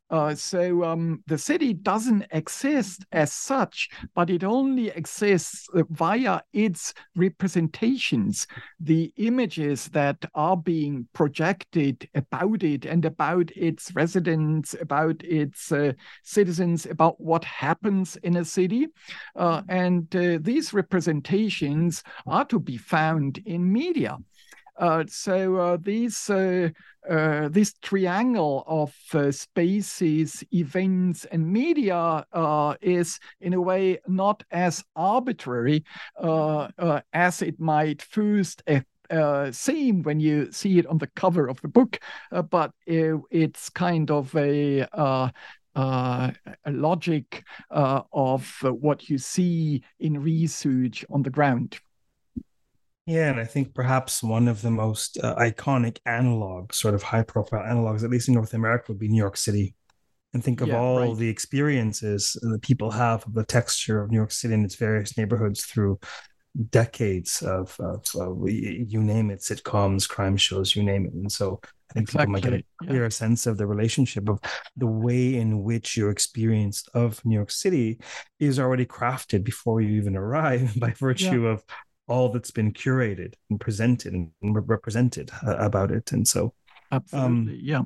Uh, 0.10 0.36
so 0.36 0.84
um, 0.84 1.24
the 1.26 1.38
city 1.38 1.74
doesn't 1.74 2.26
exist 2.32 3.06
as 3.12 3.34
such, 3.34 3.90
but 4.14 4.30
it 4.30 4.44
only 4.44 4.90
exists 4.90 5.68
uh, 5.74 5.82
via 5.90 6.40
its 6.54 6.94
representations, 7.16 8.46
the 8.80 9.12
images 9.18 9.88
that 9.88 10.24
are 10.36 10.58
being 10.58 11.08
projected 11.14 12.08
about 12.14 12.62
it 12.62 12.86
and 12.86 13.04
about 13.04 13.50
its 13.56 13.92
residents, 13.96 14.76
about 14.80 15.24
its 15.24 15.72
uh, 15.72 15.92
citizens, 16.24 16.86
about 16.86 17.20
what 17.20 17.44
happens 17.44 18.16
in 18.18 18.38
a 18.38 18.46
city. 18.46 18.88
Uh, 19.36 19.64
and 19.70 20.16
uh, 20.16 20.38
these 20.40 20.72
representations 20.72 22.04
are 22.28 22.46
to 22.46 22.60
be 22.60 22.78
found 22.78 23.40
in 23.46 23.72
media. 23.72 24.18
Uh, 24.78 25.04
so 25.08 25.56
uh, 25.56 25.78
these 25.82 26.30
uh, 26.30 26.70
uh, 27.10 27.48
this 27.50 27.74
triangle 27.82 28.64
of 28.68 28.94
uh, 29.14 29.32
spaces, 29.32 30.44
events, 30.52 31.26
and 31.26 31.48
media 31.48 32.26
uh, 32.34 32.76
is 32.82 33.20
in 33.42 33.54
a 33.54 33.62
way 33.62 34.00
not 34.08 34.44
as 34.52 34.84
arbitrary 34.96 35.84
as 37.14 37.42
it 37.42 37.60
might 37.60 38.02
first 38.02 38.64
seem 39.52 40.02
when 40.02 40.20
you 40.20 40.52
see 40.52 40.80
it 40.80 40.88
on 40.88 40.98
the 40.98 41.08
cover 41.16 41.48
of 41.48 41.62
the 41.62 41.68
book, 41.68 42.00
but 42.50 42.72
it, 42.88 43.20
it's 43.30 43.70
kind 43.70 44.10
of 44.10 44.36
a 44.36 44.86
uh, 45.76 46.32
a 46.64 46.72
logic 46.72 47.44
uh, 47.70 48.02
of 48.14 48.50
what 48.64 49.10
you 49.10 49.18
see 49.18 49.84
in 50.00 50.22
research 50.22 51.04
on 51.10 51.22
the 51.22 51.30
ground. 51.30 51.78
Yeah, 53.06 53.30
and 53.30 53.40
I 53.40 53.46
think 53.46 53.76
perhaps 53.76 54.24
one 54.24 54.48
of 54.48 54.64
the 54.64 54.72
most 54.72 55.20
uh, 55.24 55.36
iconic 55.36 56.00
analogs, 56.08 56.76
sort 56.76 56.96
of 56.96 57.04
high 57.04 57.22
profile 57.22 57.64
analogs, 57.64 58.04
at 58.04 58.10
least 58.10 58.28
in 58.28 58.34
North 58.34 58.54
America, 58.56 58.86
would 58.90 59.00
be 59.00 59.08
New 59.08 59.22
York 59.22 59.38
City. 59.38 59.76
And 60.34 60.44
think 60.44 60.62
of 60.62 60.70
yeah, 60.70 60.80
all 60.80 61.00
right. 61.00 61.18
the 61.18 61.30
experiences 61.30 62.38
that 62.42 62.62
people 62.62 62.92
have 62.92 63.26
of 63.26 63.34
the 63.34 63.46
texture 63.46 64.02
of 64.02 64.12
New 64.12 64.18
York 64.18 64.32
City 64.32 64.54
and 64.54 64.66
its 64.66 64.76
various 64.76 65.18
neighborhoods 65.18 65.66
through 65.66 66.00
decades 66.70 67.42
of, 67.42 67.76
of, 67.80 68.06
of 68.16 68.50
you 68.50 69.02
name 69.02 69.30
it, 69.30 69.40
sitcoms, 69.40 70.08
crime 70.10 70.36
shows, 70.36 70.76
you 70.76 70.84
name 70.84 71.06
it. 71.06 71.14
And 71.14 71.32
so 71.32 71.60
I 71.64 71.94
think 71.94 72.10
exactly. 72.10 72.26
people 72.26 72.34
might 72.34 72.44
get 72.44 72.66
a 72.82 72.86
clearer 72.86 73.06
yeah. 73.06 73.10
sense 73.10 73.46
of 73.46 73.58
the 73.58 73.68
relationship 73.68 74.28
of 74.30 74.40
the 74.76 74.88
way 74.88 75.36
in 75.36 75.64
which 75.64 75.96
your 75.96 76.10
experience 76.10 76.84
of 76.94 77.24
New 77.24 77.36
York 77.36 77.52
City 77.52 78.00
is 78.40 78.60
already 78.60 78.86
crafted 78.86 79.44
before 79.44 79.82
you 79.82 79.96
even 79.96 80.16
arrive 80.16 80.74
by 80.80 80.92
virtue 80.92 81.44
yeah. 81.44 81.52
of 81.52 81.64
all 82.08 82.30
that's 82.30 82.52
been 82.52 82.72
curated 82.72 83.34
and 83.50 83.60
presented 83.60 84.14
and 84.14 84.32
represented 84.42 85.32
uh, 85.46 85.58
about 85.58 85.92
it. 85.92 86.12
And 86.12 86.28
so 86.28 86.54
absolutely 86.92 87.54
um, 87.54 87.60
yeah. 87.62 87.82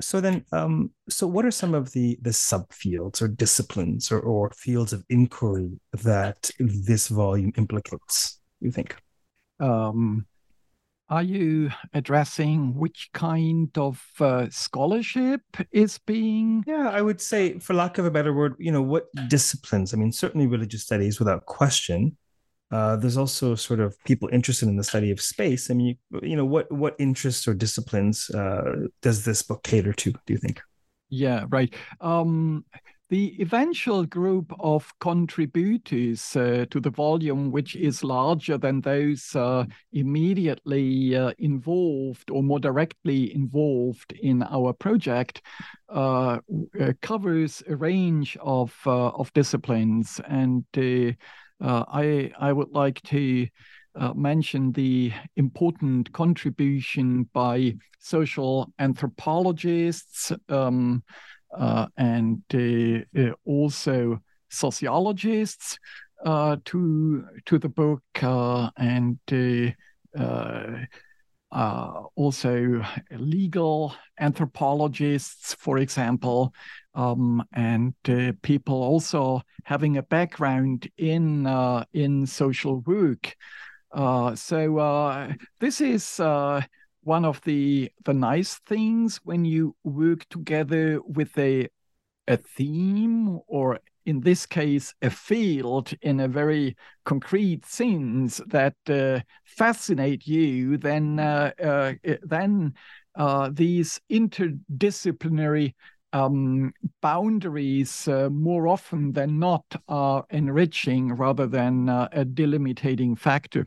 so 0.00 0.20
then 0.20 0.44
um 0.52 0.90
so 1.08 1.26
what 1.26 1.44
are 1.44 1.50
some 1.50 1.74
of 1.74 1.92
the 1.92 2.18
the 2.22 2.30
subfields 2.30 3.20
or 3.20 3.28
disciplines 3.28 4.10
or, 4.10 4.20
or 4.20 4.50
fields 4.50 4.92
of 4.92 5.04
inquiry 5.10 5.70
that 6.02 6.50
this 6.58 7.08
volume 7.08 7.52
implicates 7.56 8.40
you 8.60 8.70
think? 8.70 8.96
Um 9.60 10.26
are 11.10 11.22
you 11.22 11.70
addressing 11.92 12.74
which 12.74 13.10
kind 13.12 13.76
of 13.76 14.02
uh, 14.20 14.46
scholarship 14.50 15.42
is 15.70 15.98
being 16.06 16.64
yeah 16.66 16.88
i 16.88 17.02
would 17.02 17.20
say 17.20 17.58
for 17.58 17.74
lack 17.74 17.98
of 17.98 18.06
a 18.06 18.10
better 18.10 18.32
word 18.32 18.54
you 18.58 18.72
know 18.72 18.80
what 18.80 19.04
disciplines? 19.28 19.92
I 19.92 19.98
mean 19.98 20.12
certainly 20.12 20.46
religious 20.46 20.82
studies 20.82 21.18
without 21.18 21.44
question 21.44 22.16
uh, 22.74 22.96
there's 22.96 23.16
also 23.16 23.54
sort 23.54 23.78
of 23.78 23.96
people 24.02 24.28
interested 24.32 24.68
in 24.68 24.74
the 24.74 24.82
study 24.82 25.12
of 25.12 25.20
space. 25.20 25.70
I 25.70 25.74
mean, 25.74 25.96
you, 26.10 26.20
you 26.30 26.36
know, 26.36 26.44
what 26.44 26.70
what 26.72 26.96
interests 26.98 27.46
or 27.46 27.54
disciplines 27.54 28.30
uh, 28.30 28.88
does 29.00 29.24
this 29.24 29.42
book 29.42 29.62
cater 29.62 29.92
to? 29.92 30.10
Do 30.10 30.32
you 30.32 30.38
think? 30.38 30.60
Yeah, 31.08 31.44
right. 31.50 31.72
Um, 32.00 32.64
the 33.10 33.36
eventual 33.40 34.04
group 34.06 34.52
of 34.58 34.92
contributors 34.98 36.34
uh, 36.34 36.66
to 36.70 36.80
the 36.80 36.90
volume, 36.90 37.52
which 37.52 37.76
is 37.76 38.02
larger 38.02 38.58
than 38.58 38.80
those 38.80 39.36
uh, 39.36 39.66
immediately 39.92 41.14
uh, 41.14 41.30
involved 41.38 42.28
or 42.28 42.42
more 42.42 42.58
directly 42.58 43.32
involved 43.32 44.12
in 44.20 44.42
our 44.42 44.72
project, 44.72 45.42
uh, 45.90 46.38
uh, 46.80 46.92
covers 47.02 47.62
a 47.68 47.76
range 47.76 48.36
of 48.40 48.74
of 48.84 49.32
disciplines 49.32 50.20
and 50.26 50.64
uh, 51.64 51.84
I 51.88 52.30
I 52.38 52.52
would 52.52 52.70
like 52.72 53.00
to 53.02 53.48
uh, 53.96 54.12
mention 54.14 54.72
the 54.72 55.12
important 55.36 56.12
contribution 56.12 57.28
by 57.32 57.76
social 58.00 58.72
anthropologists 58.78 60.32
um, 60.48 61.02
uh, 61.56 61.86
and 61.96 62.42
uh, 62.52 63.20
uh, 63.20 63.32
also 63.44 64.20
sociologists 64.50 65.78
uh, 66.24 66.56
to 66.64 67.24
to 67.46 67.58
the 67.58 67.68
book 67.68 68.02
and 68.76 69.18
also 72.16 72.84
legal 73.10 73.94
anthropologists, 74.18 75.54
for 75.54 75.78
example, 75.78 76.52
um, 76.94 77.42
and 77.52 77.94
uh, 78.08 78.32
people 78.42 78.82
also 78.82 79.42
having 79.64 79.96
a 79.96 80.02
background 80.02 80.88
in 80.96 81.46
uh, 81.46 81.84
in 81.92 82.26
social 82.26 82.80
work. 82.80 83.36
Uh, 83.92 84.34
so 84.34 84.78
uh, 84.78 85.32
this 85.60 85.80
is 85.80 86.20
uh, 86.20 86.60
one 87.02 87.24
of 87.24 87.40
the 87.42 87.90
the 88.04 88.14
nice 88.14 88.54
things 88.66 89.20
when 89.24 89.44
you 89.44 89.74
work 89.84 90.28
together 90.28 91.00
with 91.02 91.36
a 91.38 91.68
a 92.26 92.36
theme 92.36 93.38
or 93.46 93.80
in 94.06 94.20
this 94.20 94.44
case, 94.44 94.94
a 95.00 95.08
field 95.08 95.94
in 96.02 96.20
a 96.20 96.28
very 96.28 96.76
concrete 97.06 97.64
sense 97.64 98.38
that 98.48 98.74
uh, 98.90 99.18
fascinate 99.44 100.26
you, 100.26 100.76
then 100.76 101.16
then 101.16 102.74
these 103.52 104.00
interdisciplinary 104.10 105.72
um, 106.14 106.72
boundaries 107.02 108.06
uh, 108.06 108.30
more 108.30 108.68
often 108.68 109.12
than 109.12 109.38
not 109.38 109.64
are 109.88 110.24
enriching 110.30 111.12
rather 111.12 111.46
than 111.46 111.88
uh, 111.88 112.08
a 112.12 112.24
delimiting 112.24 113.18
factor. 113.18 113.66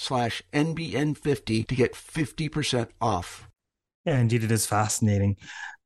slash 0.00 0.42
NBN50 0.52 1.66
to 1.68 1.74
get 1.74 1.92
50% 1.92 2.88
off. 3.00 3.48
Yeah, 4.04 4.18
indeed, 4.18 4.44
it 4.44 4.50
is 4.50 4.66
fascinating. 4.66 5.36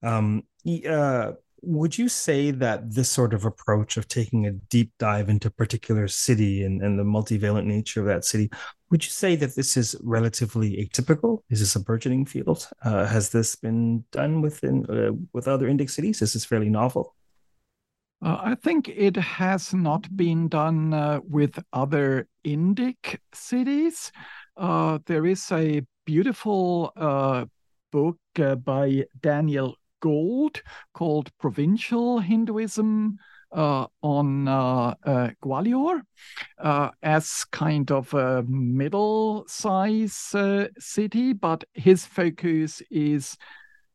Um, 0.02 0.44
uh, 0.88 1.32
would 1.62 1.98
you 1.98 2.08
say 2.08 2.50
that 2.50 2.92
this 2.92 3.08
sort 3.08 3.34
of 3.34 3.44
approach 3.44 3.96
of 3.96 4.06
taking 4.06 4.46
a 4.46 4.52
deep 4.52 4.92
dive 4.98 5.28
into 5.28 5.48
a 5.48 5.50
particular 5.50 6.06
city 6.08 6.62
and, 6.62 6.82
and 6.82 6.98
the 6.98 7.02
multivalent 7.02 7.64
nature 7.64 8.00
of 8.00 8.06
that 8.06 8.24
city, 8.24 8.50
would 8.90 9.04
you 9.04 9.10
say 9.10 9.34
that 9.36 9.56
this 9.56 9.76
is 9.76 9.96
relatively 10.02 10.86
atypical? 10.86 11.40
Is 11.50 11.60
this 11.60 11.74
a 11.74 11.80
burgeoning 11.80 12.26
field? 12.26 12.68
Uh, 12.82 13.06
has 13.06 13.30
this 13.30 13.56
been 13.56 14.04
done 14.12 14.42
within 14.42 14.86
uh, 14.86 15.12
with 15.32 15.48
other 15.48 15.68
Indic 15.68 15.90
cities? 15.90 16.22
Is 16.22 16.34
this 16.34 16.44
fairly 16.44 16.68
novel? 16.68 17.14
Uh, 18.24 18.38
I 18.42 18.54
think 18.54 18.88
it 18.88 19.16
has 19.16 19.74
not 19.74 20.16
been 20.16 20.48
done 20.48 20.94
uh, 20.94 21.20
with 21.28 21.62
other 21.74 22.26
Indic 22.42 23.18
cities. 23.34 24.10
Uh, 24.56 24.98
there 25.04 25.26
is 25.26 25.52
a 25.52 25.82
beautiful 26.06 26.90
uh, 26.96 27.44
book 27.92 28.16
uh, 28.38 28.54
by 28.54 29.04
Daniel 29.20 29.76
Gold 30.00 30.62
called 30.94 31.36
Provincial 31.38 32.18
Hinduism 32.18 33.18
uh, 33.52 33.88
on 34.00 34.46
Gwalior 35.42 36.00
as 37.02 37.44
kind 37.52 37.90
of 37.90 38.14
a 38.14 38.42
middle 38.48 39.44
size 39.46 40.34
city, 40.78 41.34
but 41.34 41.64
his 41.74 42.06
focus 42.06 42.80
is. 42.90 43.36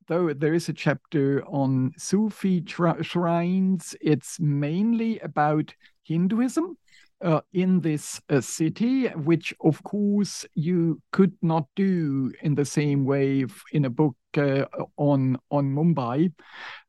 Though 0.09 0.33
there 0.33 0.55
is 0.55 0.67
a 0.67 0.73
chapter 0.73 1.45
on 1.45 1.91
Sufi 1.95 2.63
shrines, 2.65 3.95
it's 4.01 4.39
mainly 4.39 5.19
about 5.19 5.75
Hinduism 6.01 6.77
uh, 7.21 7.41
in 7.53 7.81
this 7.81 8.19
uh, 8.29 8.41
city, 8.41 9.07
which 9.09 9.53
of 9.61 9.83
course 9.83 10.47
you 10.55 10.99
could 11.11 11.33
not 11.43 11.67
do 11.75 12.31
in 12.41 12.55
the 12.55 12.65
same 12.65 13.05
way 13.05 13.45
in 13.71 13.85
a 13.85 13.89
book 13.91 14.15
uh, 14.35 14.65
on 14.97 15.37
on 15.51 15.73
Mumbai, 15.75 16.31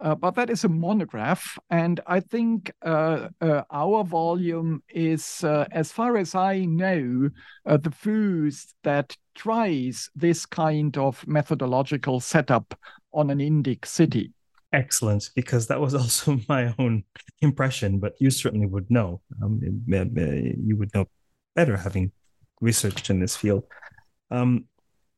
uh, 0.01 0.15
but 0.15 0.35
that 0.37 0.49
is 0.49 0.65
a 0.65 0.69
monograph, 0.69 1.59
and 1.69 2.01
I 2.07 2.21
think 2.21 2.73
uh, 2.83 3.29
uh, 3.41 3.63
our 3.71 4.05
volume 4.05 4.83
is, 4.89 5.45
as 5.45 5.93
far 5.93 6.17
as 6.17 6.35
I 6.35 6.65
know, 6.65 7.29
the 7.65 7.91
first 7.91 8.75
that 8.83 9.17
tries 9.35 10.11
this 10.15 10.45
kind 10.45 10.97
of 10.99 11.27
methodological 11.27 12.21
setup 12.21 12.75
on 13.13 13.31
an 13.31 13.39
Indic 13.39 13.87
city 13.87 14.33
excellent 14.73 15.31
because 15.35 15.67
that 15.69 15.81
was 15.81 15.95
also 16.03 16.39
my 16.49 16.75
own 16.79 17.05
impression, 17.41 17.99
but 17.99 18.15
you 18.21 18.31
certainly 18.31 18.67
would 18.67 18.91
know. 18.91 19.21
Um, 19.43 19.61
you 19.63 20.77
would 20.77 20.95
know 20.95 21.07
better 21.55 21.77
having 21.77 22.13
researched 22.61 23.11
in 23.11 23.21
this 23.21 23.37
field. 23.37 23.65
Um, 24.31 24.67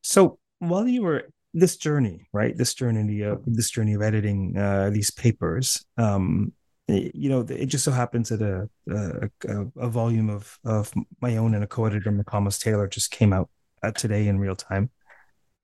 so 0.01 0.39
while 0.59 0.87
you 0.87 1.03
were 1.03 1.29
this 1.53 1.77
journey, 1.77 2.27
right, 2.33 2.57
this 2.57 2.73
journey, 2.73 3.23
uh, 3.23 3.35
this 3.45 3.69
journey 3.69 3.93
of 3.93 4.01
editing 4.01 4.57
uh, 4.57 4.89
these 4.91 5.11
papers, 5.11 5.85
um, 5.97 6.53
you 6.87 7.29
know, 7.29 7.41
it 7.41 7.67
just 7.67 7.85
so 7.85 7.91
happens 7.91 8.27
that 8.29 8.41
a 8.41 8.67
a, 9.47 9.65
a 9.77 9.87
volume 9.87 10.29
of 10.29 10.59
of 10.65 10.91
my 11.21 11.37
own 11.37 11.55
and 11.55 11.63
a 11.63 11.67
co-editor, 11.67 12.11
McComas 12.11 12.61
Taylor, 12.61 12.87
just 12.87 13.09
came 13.09 13.31
out 13.31 13.49
uh, 13.81 13.91
today 13.91 14.27
in 14.27 14.37
real 14.37 14.55
time. 14.55 14.89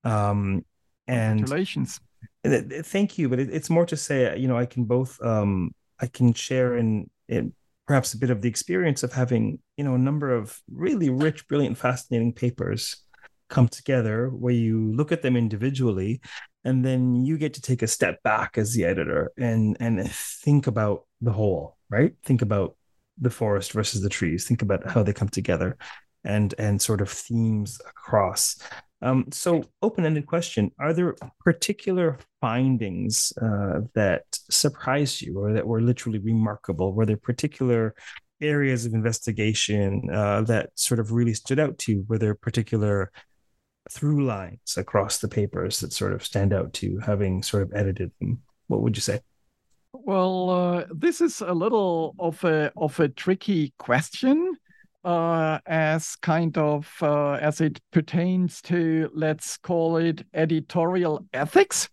Um, 0.06 0.64
and 1.08 1.40
congratulations 1.40 2.00
Thank 2.44 3.18
you, 3.18 3.30
but 3.30 3.40
it, 3.40 3.50
it's 3.52 3.70
more 3.70 3.86
to 3.86 3.98
say, 3.98 4.38
you 4.38 4.48
know, 4.48 4.58
I 4.58 4.66
can 4.66 4.86
both, 4.86 5.22
um, 5.22 5.72
I 6.00 6.08
can 6.08 6.34
share 6.34 6.78
in, 6.78 7.10
in 7.28 7.54
perhaps 7.86 8.14
a 8.14 8.18
bit 8.18 8.30
of 8.30 8.42
the 8.42 8.50
experience 8.50 9.04
of 9.04 9.12
having, 9.12 9.60
you 9.76 9.84
know, 9.84 9.96
a 9.96 10.00
number 10.00 10.32
of 10.32 10.60
really 10.72 11.10
rich, 11.10 11.48
brilliant, 11.48 11.78
fascinating 11.78 12.34
papers 12.34 13.04
come 13.50 13.68
together 13.68 14.30
where 14.30 14.54
you 14.54 14.92
look 14.94 15.12
at 15.12 15.22
them 15.22 15.36
individually 15.36 16.22
and 16.64 16.86
then 16.86 17.26
you 17.26 17.38
get 17.38 17.56
to 17.56 17.62
take 17.62 17.82
a 17.82 17.88
step 17.88 18.22
back 18.22 18.58
as 18.58 18.74
the 18.74 18.86
editor 18.86 19.32
and 19.38 19.76
and 19.80 20.10
think 20.12 20.68
about 20.68 21.06
the 21.20 21.32
whole 21.32 21.80
right? 21.90 22.14
Think 22.24 22.42
about 22.42 22.76
the 23.20 23.30
forest 23.30 23.74
versus 23.74 24.02
the 24.02 24.10
trees. 24.10 24.46
Think 24.46 24.62
about 24.62 24.90
how 24.90 25.04
they 25.04 25.14
come 25.14 25.30
together 25.30 25.78
and 26.24 26.54
and 26.58 26.82
sort 26.82 27.02
of 27.02 27.10
themes 27.10 27.82
across 27.88 28.58
um, 29.02 29.26
so, 29.32 29.64
open 29.82 30.06
ended 30.06 30.26
question 30.26 30.72
Are 30.80 30.94
there 30.94 31.16
particular 31.40 32.18
findings 32.42 33.32
uh, 33.42 33.82
that 33.94 34.24
surprised 34.50 35.22
you 35.22 35.40
or 35.40 35.54
that 35.54 35.68
were 35.68 35.82
literally 35.82 36.20
remarkable? 36.20 36.94
Were 36.94 37.06
there 37.06 37.18
particular 37.18 37.96
areas 38.42 38.86
of 38.86 38.94
investigation 38.94 40.10
uh, 40.12 40.42
that 40.44 40.72
sort 40.76 41.00
of 41.00 41.12
really 41.14 41.34
stood 41.34 41.60
out 41.60 41.78
to 41.80 41.94
you? 41.94 42.06
Were 42.08 42.18
there 42.18 42.36
particular 42.36 43.12
through 43.90 44.26
lines 44.26 44.76
across 44.78 45.20
the 45.20 45.28
papers 45.28 45.80
that 45.80 45.94
sort 45.94 46.14
of 46.14 46.24
stand 46.24 46.54
out 46.54 46.74
to 46.74 46.86
you, 46.88 47.00
having 47.00 47.42
sort 47.42 47.64
of 47.64 47.72
edited 47.74 48.12
them? 48.20 48.42
What 48.68 48.82
would 48.82 48.98
you 48.98 49.02
say? 49.02 49.22
Well, 49.94 50.50
uh, 50.50 50.86
this 50.94 51.22
is 51.22 51.42
a 51.42 51.54
little 51.54 52.16
of 52.20 52.44
a 52.44 52.72
of 52.76 53.00
a 53.00 53.08
tricky 53.08 53.74
question 53.80 54.58
uh, 55.04 55.60
as 55.66 56.16
kind 56.18 56.58
of 56.58 56.92
uh, 57.02 57.34
as 57.34 57.62
it 57.62 57.80
pertains 57.92 58.62
to 58.64 59.10
let's 59.14 59.58
call 59.58 59.98
it 59.98 60.26
editorial 60.34 61.26
ethics. 61.34 61.90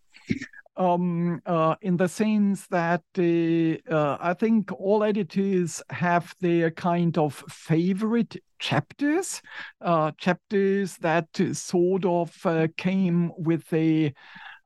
Um, 0.79 1.41
uh, 1.47 1.77
in 1.81 1.97
the 1.97 2.07
sense 2.07 2.67
that 2.67 3.01
uh, 3.17 4.17
I 4.21 4.35
think 4.35 4.71
all 4.79 5.03
editors 5.05 5.83
have 5.89 6.35
their 6.41 6.71
kind 6.71 7.17
of 7.17 7.33
favorite 7.49 8.37
chapters, 8.59 9.41
uh, 9.81 10.13
chapters 10.19 10.99
that 10.99 11.29
sort 11.55 12.05
of 12.05 12.35
uh, 12.45 12.69
came 12.77 13.33
with 13.39 13.73
a 13.73 14.13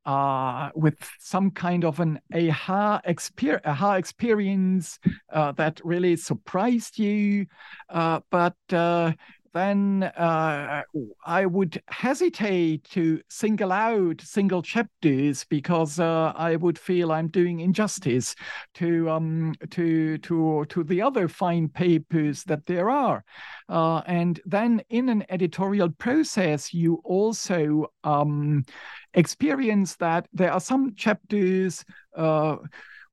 uh, 0.06 0.70
with 0.74 0.96
some 1.18 1.50
kind 1.50 1.84
of 1.84 2.00
an 2.00 2.20
aha, 2.34 3.00
exper- 3.06 3.60
aha 3.64 3.94
experience 3.94 4.98
uh, 5.32 5.52
that 5.52 5.80
really 5.84 6.16
surprised 6.16 6.98
you. 6.98 7.46
Uh, 7.88 8.20
but 8.30 8.56
uh, 8.72 9.12
then 9.52 10.04
uh, 10.16 10.82
I 11.26 11.46
would 11.46 11.82
hesitate 11.88 12.84
to 12.90 13.20
single 13.28 13.72
out 13.72 14.20
single 14.20 14.62
chapters 14.62 15.44
because 15.44 15.98
uh, 15.98 16.32
I 16.36 16.56
would 16.56 16.78
feel 16.78 17.10
I'm 17.10 17.28
doing 17.28 17.60
injustice 17.60 18.34
to 18.74 19.10
um, 19.10 19.54
to 19.70 20.18
to 20.18 20.64
to 20.68 20.84
the 20.84 21.02
other 21.02 21.28
fine 21.28 21.68
papers 21.68 22.44
that 22.44 22.66
there 22.66 22.90
are. 22.90 23.24
Uh, 23.68 24.02
and 24.06 24.40
then 24.46 24.82
in 24.88 25.08
an 25.08 25.24
editorial 25.28 25.90
process, 25.90 26.72
you 26.72 27.00
also 27.04 27.86
um, 28.04 28.64
experience 29.14 29.96
that 29.96 30.28
there 30.32 30.52
are 30.52 30.60
some 30.60 30.94
chapters 30.94 31.84
uh, 32.16 32.56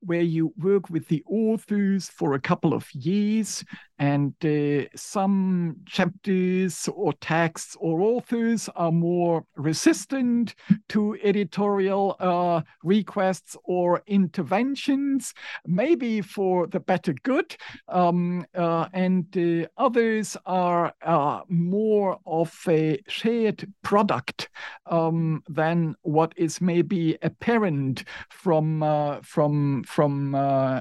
where 0.02 0.22
you 0.22 0.54
work 0.58 0.90
with 0.90 1.08
the 1.08 1.24
authors 1.28 2.10
for 2.10 2.34
a 2.34 2.40
couple 2.40 2.74
of 2.74 2.88
years 2.94 3.64
and 4.00 4.34
uh, 4.46 4.88
some 4.96 5.78
chapters 5.86 6.88
or 6.94 7.14
texts 7.14 7.76
or 7.80 8.02
authors 8.02 8.70
are 8.76 8.92
more 8.92 9.46
resistant 9.56 10.56
to 10.90 11.18
editorial 11.24 12.16
uh, 12.20 12.62
requests 12.84 13.58
or 13.64 14.04
interventions, 14.08 15.34
maybe 15.66 16.22
for 16.22 16.68
the 16.68 16.80
better 16.80 17.14
good. 17.24 17.56
Um, 17.88 18.46
uh, 18.56 18.88
and 18.94 19.26
uh, 19.38 19.68
others 19.78 20.38
are 20.46 20.94
uh, 21.02 21.42
more 21.50 22.20
of 22.26 22.54
a 22.68 23.00
shared 23.08 23.72
product 23.82 24.50
um, 24.86 25.44
than 25.50 25.96
what 26.02 26.34
is 26.38 26.62
maybe 26.62 27.18
apparent 27.22 28.04
from 28.30 28.84
uh, 28.84 29.22
from 29.22 29.84
from 29.84 30.34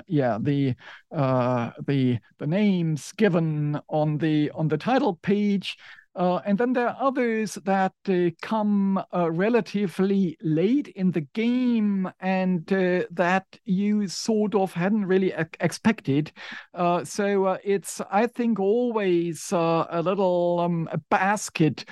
yeah 0.07 0.38
the 0.40 0.74
Uh, 1.16 1.70
the 1.87 2.18
the 2.38 2.46
names 2.46 3.12
given 3.12 3.81
on 3.88 4.18
the 4.18 4.50
on 4.50 4.68
the 4.68 4.76
title 4.76 5.14
page. 5.16 5.79
Uh, 6.16 6.40
and 6.46 6.57
then 6.57 6.72
there 6.72 6.88
are 6.88 6.96
others 6.98 7.59
that 7.64 7.92
uh, 8.09 8.31
come 8.40 8.98
uh, 9.14 9.31
relatively 9.31 10.37
late 10.40 10.88
in 10.88 11.11
the 11.11 11.20
game 11.20 12.11
and 12.20 12.72
uh, 12.72 13.02
that 13.11 13.44
you 13.66 14.09
sort 14.09 14.55
of 14.55 14.72
hadn't 14.72 15.05
really 15.05 15.35
expected. 15.61 16.33
Uh, 16.72 17.05
so 17.05 17.44
uh, 17.44 17.59
it's, 17.62 18.00
I 18.11 18.29
think, 18.29 18.59
always 18.59 19.52
a 19.52 20.00
little 20.02 20.61
um, 20.61 20.88
a 20.90 20.98
basket 21.11 21.85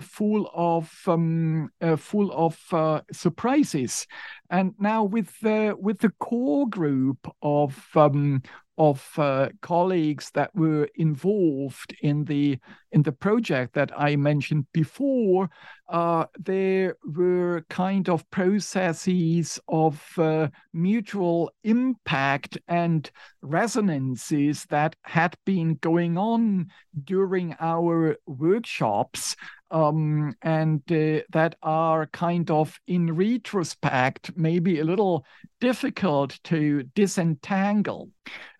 full 0.00 0.50
of 0.54 0.92
um, 1.08 1.70
full 1.96 2.32
of 2.32 3.02
surprises. 3.12 4.06
And 4.48 4.74
now 4.78 5.02
with 5.02 5.40
the 5.40 5.74
with 5.76 5.98
the 5.98 6.12
core 6.20 6.68
group 6.68 7.18
of 7.42 7.84
um, 7.96 8.42
of 8.78 9.10
uh, 9.18 9.48
colleagues 9.62 10.30
that 10.34 10.54
were 10.54 10.88
involved 10.96 11.94
in 12.02 12.24
the 12.24 12.58
in 12.92 13.02
the 13.02 13.12
project 13.12 13.74
that 13.74 13.90
I 13.96 14.16
mentioned 14.16 14.66
before, 14.72 15.50
uh, 15.88 16.26
there 16.38 16.96
were 17.04 17.64
kind 17.68 18.08
of 18.08 18.28
processes 18.30 19.60
of 19.68 20.02
uh, 20.18 20.48
mutual 20.72 21.50
impact 21.64 22.58
and 22.68 23.10
resonances 23.42 24.64
that 24.70 24.96
had 25.02 25.36
been 25.44 25.74
going 25.76 26.16
on 26.16 26.70
during 27.04 27.54
our 27.60 28.16
workshops 28.26 29.36
um, 29.70 30.34
and 30.42 30.80
uh, 30.90 31.22
that 31.30 31.56
are 31.62 32.06
kind 32.06 32.50
of 32.50 32.78
in 32.86 33.14
retrospect 33.14 34.30
maybe 34.36 34.80
a 34.80 34.84
little 34.84 35.24
difficult 35.60 36.38
to 36.44 36.84
disentangle. 36.94 38.10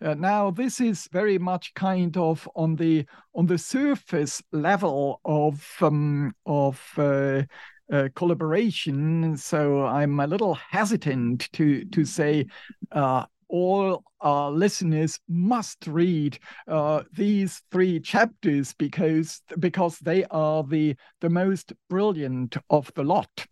Uh, 0.01 0.13
now, 0.13 0.51
this 0.51 0.79
is 0.79 1.07
very 1.11 1.37
much 1.37 1.73
kind 1.73 2.17
of 2.17 2.47
on 2.55 2.75
the 2.75 3.05
on 3.35 3.45
the 3.45 3.57
surface 3.57 4.41
level 4.51 5.21
of 5.25 5.65
um, 5.81 6.33
of 6.45 6.81
uh, 6.97 7.43
uh, 7.91 8.09
collaboration. 8.15 9.37
So 9.37 9.85
I'm 9.85 10.19
a 10.19 10.27
little 10.27 10.55
hesitant 10.55 11.51
to 11.53 11.85
to 11.85 12.05
say 12.05 12.47
uh, 12.91 13.25
all 13.49 14.03
our 14.21 14.51
listeners 14.51 15.19
must 15.27 15.87
read 15.87 16.37
uh, 16.67 17.03
these 17.13 17.61
three 17.71 17.99
chapters 17.99 18.73
because 18.73 19.41
because 19.59 19.99
they 19.99 20.25
are 20.25 20.63
the 20.63 20.95
the 21.21 21.29
most 21.29 21.73
brilliant 21.89 22.57
of 22.69 22.91
the 22.95 23.03
lot. 23.03 23.45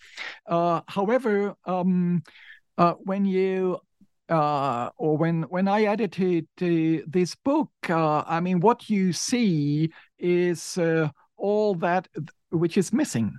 Uh, 0.47 0.81
however. 0.87 1.55
Um, 1.65 2.23
uh, 2.77 2.93
when 3.03 3.25
you 3.25 3.79
uh, 4.29 4.89
or 4.97 5.17
when 5.17 5.43
when 5.43 5.67
I 5.67 5.83
edited 5.83 6.47
uh, 6.61 7.03
this 7.07 7.35
book, 7.35 7.69
uh, 7.89 8.23
I 8.27 8.39
mean, 8.39 8.59
what 8.59 8.89
you 8.89 9.13
see 9.13 9.91
is 10.17 10.77
all 11.37 11.75
that 11.75 12.07
which 12.49 12.77
is 12.77 12.93
missing, 12.93 13.33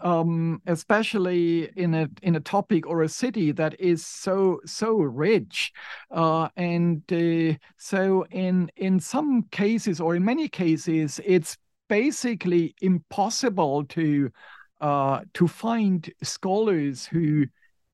um, 0.00 0.60
especially 0.66 1.70
in 1.76 1.94
a 1.94 2.08
in 2.22 2.36
a 2.36 2.40
topic 2.40 2.86
or 2.86 3.02
a 3.02 3.08
city 3.08 3.52
that 3.52 3.78
is 3.80 4.04
so 4.04 4.60
so 4.64 4.96
rich, 4.96 5.72
uh, 6.10 6.48
and 6.56 7.02
uh, 7.12 7.56
so 7.76 8.24
in 8.30 8.70
in 8.76 9.00
some 9.00 9.44
cases 9.50 10.00
or 10.00 10.16
in 10.16 10.24
many 10.24 10.48
cases, 10.48 11.20
it's 11.24 11.56
basically 11.88 12.74
impossible 12.80 13.84
to 13.84 14.30
to 14.80 15.46
find 15.46 16.12
scholars 16.22 17.06
who 17.06 17.46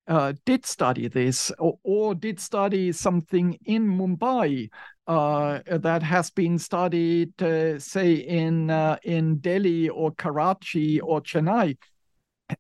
uh, 0.09 0.33
did 0.47 0.65
study 0.65 1.07
this 1.07 1.53
or, 1.59 1.79
or, 1.85 2.15
did 2.15 2.41
study 2.41 2.93
something 2.93 3.59
in 3.67 3.87
Mumbai 3.87 4.71
uh, 5.07 5.61
that 5.67 6.03
has 6.03 6.31
been 6.31 6.59
studied, 6.59 7.41
uh, 7.43 7.79
say, 7.79 8.15
in 8.15 8.71
uh, 8.71 8.97
in 9.05 9.39
Delhi 9.39 9.89
or 9.89 10.13
Karachi 10.13 11.01
or 11.01 11.21
Chennai, 11.21 11.77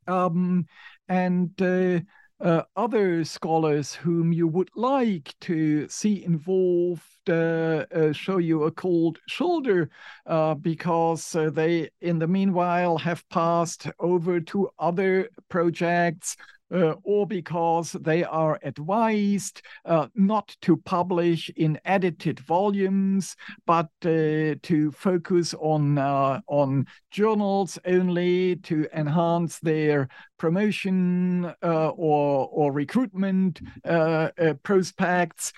um, 0.06 0.66
and 1.08 1.60
uh, 1.60 2.00
uh, 2.40 2.62
other 2.76 3.24
scholars 3.24 3.94
whom 3.94 4.32
you 4.32 4.46
would 4.46 4.70
like 4.76 5.34
to 5.40 5.88
see 5.88 6.24
involved 6.24 7.02
uh, 7.28 7.84
uh, 7.94 8.12
show 8.12 8.38
you 8.38 8.64
a 8.64 8.70
cold 8.70 9.18
shoulder 9.26 9.90
uh, 10.26 10.54
because 10.54 11.32
they, 11.52 11.90
in 12.00 12.18
the 12.18 12.26
meanwhile, 12.26 12.96
have 12.96 13.28
passed 13.28 13.88
over 13.98 14.40
to 14.40 14.68
other 14.78 15.28
projects 15.48 16.36
uh, 16.72 16.94
or 17.02 17.26
because 17.26 17.92
they 17.92 18.24
are 18.24 18.58
advised 18.62 19.62
uh, 19.84 20.06
not 20.14 20.56
to 20.62 20.76
publish 20.76 21.50
in 21.56 21.78
edited 21.84 22.40
volumes, 22.40 23.36
but 23.66 23.88
uh, 24.04 24.54
to 24.62 24.92
focus 24.94 25.54
on 25.54 25.98
uh, 25.98 26.40
on 26.46 26.86
journals 27.10 27.78
only 27.86 28.56
to 28.56 28.86
enhance 28.94 29.58
their 29.60 30.08
promotion 30.38 31.46
uh, 31.62 31.88
or 31.88 32.48
or 32.52 32.72
recruitment 32.72 33.60
uh, 33.84 34.28
prospects. 34.62 35.52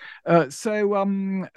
so, 0.49 0.95
um, 0.95 1.47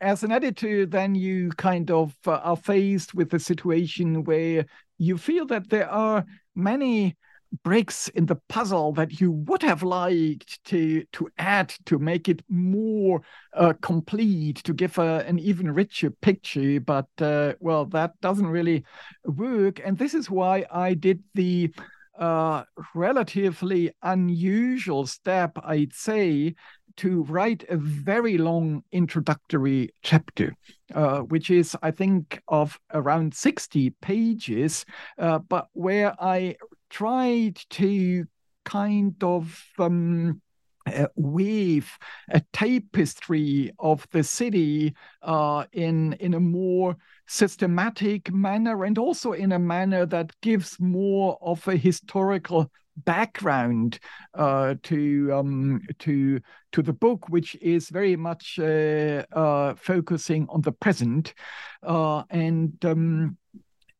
as 0.00 0.22
an 0.22 0.32
editor, 0.32 0.86
then 0.86 1.14
you 1.14 1.50
kind 1.50 1.90
of 1.90 2.14
are 2.26 2.56
faced 2.56 3.14
with 3.14 3.32
a 3.34 3.38
situation 3.38 4.24
where 4.24 4.66
you 4.98 5.18
feel 5.18 5.46
that 5.46 5.68
there 5.68 5.88
are 5.90 6.24
many 6.54 7.16
breaks 7.62 8.08
in 8.08 8.26
the 8.26 8.36
puzzle 8.48 8.92
that 8.92 9.20
you 9.20 9.30
would 9.30 9.62
have 9.62 9.82
liked 9.82 10.62
to 10.64 11.04
to 11.12 11.28
add 11.38 11.68
to 11.86 11.98
make 11.98 12.28
it 12.28 12.42
more 12.48 13.22
uh, 13.54 13.72
complete 13.80 14.56
to 14.64 14.72
give 14.72 14.98
a, 14.98 15.24
an 15.26 15.38
even 15.38 15.70
richer 15.70 16.10
picture 16.10 16.80
but 16.80 17.08
uh, 17.20 17.54
well 17.60 17.84
that 17.84 18.20
doesn't 18.20 18.46
really 18.46 18.84
work. 19.24 19.80
And 19.84 19.96
this 19.96 20.14
is 20.14 20.30
why 20.30 20.64
i 20.70 20.94
did 20.94 21.22
the 21.34 21.72
uh, 22.18 22.64
relatively 22.94 23.90
unusual 24.02 25.06
step 25.06 25.58
i'd 25.64 25.92
say 25.92 26.54
to 26.96 27.22
write 27.24 27.64
a 27.68 27.76
very 27.76 28.38
long 28.38 28.82
introductory 28.90 29.90
chapter, 30.02 30.54
uh, 30.94 31.20
which 31.20 31.50
is, 31.50 31.76
I 31.82 31.90
think, 31.90 32.40
of 32.48 32.78
around 32.92 33.34
60 33.34 33.90
pages, 34.00 34.84
uh, 35.18 35.38
but 35.40 35.68
where 35.72 36.14
I 36.20 36.56
tried 36.90 37.56
to 37.70 38.24
kind 38.64 39.14
of 39.22 39.64
um, 39.78 40.40
uh, 40.86 41.06
weave 41.16 41.90
a 42.30 42.40
tapestry 42.52 43.72
of 43.78 44.06
the 44.12 44.22
city 44.22 44.94
uh, 45.22 45.64
in 45.72 46.12
in 46.14 46.34
a 46.34 46.40
more 46.40 46.96
systematic 47.26 48.32
manner 48.32 48.84
and 48.84 48.98
also 48.98 49.32
in 49.32 49.52
a 49.52 49.58
manner 49.58 50.06
that 50.06 50.32
gives 50.42 50.78
more 50.78 51.38
of 51.42 51.66
a 51.66 51.76
historical 51.76 52.70
background 53.04 53.98
uh, 54.34 54.74
to 54.82 55.30
um, 55.32 55.80
to 55.98 56.40
to 56.72 56.82
the 56.82 56.92
book, 56.92 57.28
which 57.28 57.54
is 57.56 57.88
very 57.90 58.16
much 58.16 58.58
uh, 58.58 59.24
uh, 59.32 59.74
focusing 59.74 60.46
on 60.48 60.60
the 60.62 60.72
present 60.72 61.34
uh, 61.82 62.22
and. 62.30 62.72
Um, 62.84 63.36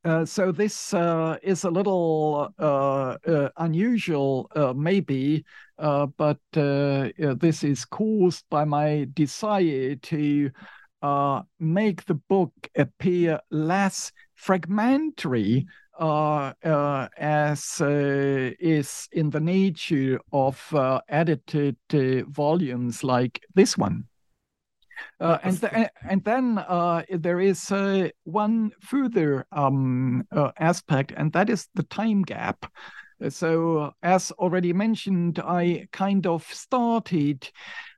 uh, 0.07 0.25
so 0.25 0.53
this 0.53 0.95
uh, 0.95 1.37
is 1.43 1.65
a 1.65 1.71
little 1.71 2.49
uh, 2.61 3.17
uh 3.27 3.49
unusual, 3.57 4.49
uh, 4.55 4.73
maybe, 4.73 5.45
but 5.77 6.39
this 6.53 7.65
is 7.65 7.85
caused 7.85 8.45
by 8.49 8.65
my 8.65 9.09
desire 9.15 9.97
to 9.97 10.51
make 11.59 12.05
the 12.05 12.15
book 12.29 12.53
appear 12.77 13.41
less 13.51 14.13
fragmentary 14.37 15.67
as 15.99 17.81
is 17.81 19.09
in 19.11 19.31
the 19.31 19.41
nature 19.41 20.21
of 20.33 20.75
edited 21.09 21.77
volumes 22.29 23.03
like 23.03 23.41
this 23.55 23.77
one. 23.77 24.05
Uh, 25.21 25.39
and, 25.43 25.61
th- 25.61 25.89
and 26.09 26.25
then 26.25 26.59
uh, 26.59 27.03
there 27.11 27.41
is 27.41 27.71
uh, 27.71 28.09
one 28.25 28.71
further 28.81 29.47
um, 29.53 30.25
uh, 30.33 30.51
aspect, 30.59 31.13
and 31.17 31.33
that 31.33 31.51
is 31.51 31.69
the 31.75 31.83
time 31.85 32.23
gap. 32.23 32.71
So, 33.31 33.93
as 34.03 34.31
already 34.33 34.75
mentioned, 34.75 35.39
I 35.39 35.89
kind 35.91 36.27
of 36.27 36.45
started 36.53 37.51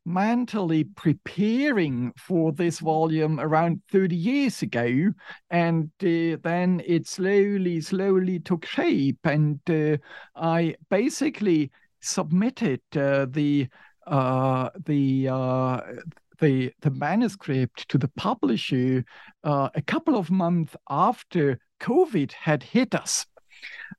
mentally 0.04 0.84
preparing 0.84 2.12
for 2.16 2.52
this 2.52 2.78
volume 2.78 3.40
around 3.40 3.82
30 3.90 4.14
years 4.14 4.62
ago, 4.62 5.10
and 5.50 5.90
uh, 6.02 6.38
then 6.42 6.82
it 6.86 7.08
slowly, 7.08 7.80
slowly 7.80 8.38
took 8.38 8.64
shape, 8.64 9.18
and 9.24 9.58
uh, 9.68 9.96
I 10.36 10.76
basically 10.88 11.72
submitted 12.00 12.80
the 12.92 13.68
uh, 14.06 14.70
the 14.86 15.28
uh, 15.28 15.80
the, 15.86 16.00
the 16.40 16.72
the 16.80 16.90
manuscript 16.90 17.88
to 17.88 17.98
the 17.98 18.08
publisher 18.08 19.04
uh, 19.44 19.68
a 19.74 19.82
couple 19.82 20.16
of 20.16 20.30
months 20.30 20.76
after 20.88 21.58
COVID 21.80 22.32
had 22.32 22.62
hit 22.62 22.94
us. 22.94 23.26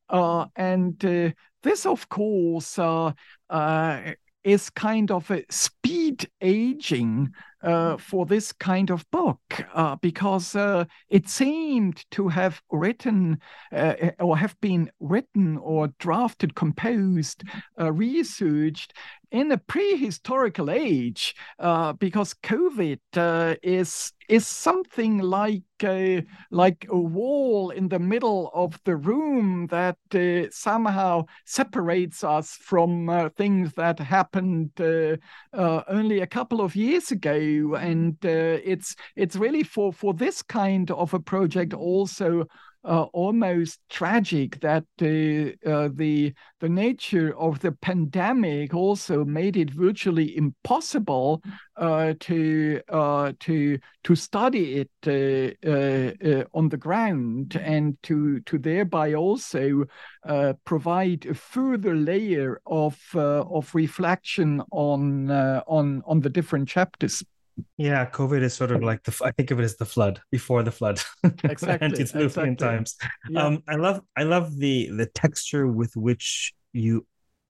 Uh, 0.10 0.46
and 0.56 1.04
uh, 1.06 1.32
this, 1.64 1.86
of 1.86 2.08
course, 2.10 2.80
uh, 2.80 3.12
uh, 3.50 4.02
is 4.44 4.70
kind 4.70 5.12
of 5.12 5.30
a 5.32 5.44
speed 5.50 6.30
aging 6.42 7.34
uh, 7.62 7.98
for 7.98 8.26
this 8.26 8.52
kind 8.52 8.90
of 8.90 9.10
book 9.12 9.40
uh, 9.74 9.96
because 9.98 10.56
uh, 10.56 10.86
it 11.10 11.28
seemed 11.28 12.06
to 12.12 12.28
have 12.28 12.62
written 12.72 13.40
uh, 13.72 13.94
or 14.20 14.38
have 14.38 14.60
been 14.62 14.90
written 15.00 15.58
or 15.58 15.90
drafted, 16.00 16.56
composed, 16.56 17.44
researched 17.78 18.94
in 19.32 19.52
a 19.52 19.58
prehistorical 19.58 20.74
age 20.74 21.36
uh, 21.60 21.94
because 21.94 22.34
COVID 22.44 23.00
uh, 23.16 23.56
is 23.62 24.14
is 24.30 24.46
something 24.46 25.18
like 25.18 25.64
a, 25.82 26.24
like 26.52 26.86
a 26.90 26.98
wall 26.98 27.72
in 27.72 27.90
the 27.90 27.98
middle 27.98 28.52
of 28.54 28.80
the 28.86 28.96
room 28.96 29.66
that 29.72 29.98
uh, 30.14 30.48
somehow 30.52 31.26
separates 31.46 32.24
us 32.24 32.52
from 32.62 33.10
uh, 33.10 33.30
things 33.30 33.74
that 33.74 33.98
happened 33.98 34.70
uh, 34.80 35.18
uh, 35.54 35.82
only 35.88 36.20
a 36.20 36.28
couple 36.28 36.62
of 36.62 36.76
years 36.76 37.10
ago, 37.10 37.34
and 37.76 38.18
it's 38.24 38.96
it's 39.16 39.36
really 39.36 39.64
for 39.64 39.94
for 39.94 40.14
this 40.14 40.42
kind 40.42 40.92
of 40.92 41.14
a 41.14 41.20
project 41.20 41.74
also 41.74 42.46
uh, 42.84 43.04
almost 43.14 43.80
tragic 43.90 44.60
that 44.62 44.86
uh, 45.02 45.70
uh, 45.70 45.90
the 45.94 46.34
the 46.60 46.70
nature 46.70 47.38
of 47.38 47.60
the 47.60 47.72
pandemic 47.72 48.74
also 48.74 49.26
made 49.26 49.58
it 49.58 49.70
virtually 49.70 50.36
impossible 50.38 51.42
uh, 51.76 52.14
to 52.20 52.82
uh, 52.90 53.34
to 53.40 53.78
to 54.04 54.16
study 54.16 54.76
it 54.76 54.90
uh, 55.06 56.46
on 56.54 56.70
the 56.70 56.78
ground 56.78 57.60
and 57.62 57.98
to 58.02 58.40
to 58.42 58.58
thereby 58.58 59.14
also 59.14 59.84
provide 60.64 61.26
a 61.26 61.34
further 61.34 61.96
layer 61.96 62.62
of 62.66 62.98
of 63.14 63.76
reflection 63.76 64.62
on 64.72 65.30
on 65.68 66.02
on 66.06 66.22
the 66.22 66.30
different 66.30 66.68
chapters. 66.70 67.24
Yeah, 67.78 68.06
COVID 68.10 68.42
is 68.42 68.54
sort 68.54 68.72
of 68.72 68.82
like 68.84 69.04
the. 69.04 69.18
I 69.24 69.32
think 69.32 69.52
of 69.52 69.60
it 69.60 69.64
as 69.64 69.78
the 69.78 69.86
flood 69.86 70.22
before 70.32 70.64
the 70.64 70.72
flood. 70.72 71.02
Exactly. 71.44 71.86
Antediluvian 71.86 72.54
exactly. 72.54 72.56
times. 72.56 72.98
Yeah. 73.30 73.46
Um, 73.46 73.64
I 73.68 73.76
love. 73.76 74.02
I 74.16 74.24
love 74.24 74.58
the 74.58 74.90
the 74.92 75.06
texture 75.06 75.68
with 75.68 75.96
which 75.96 76.54
you 76.74 77.06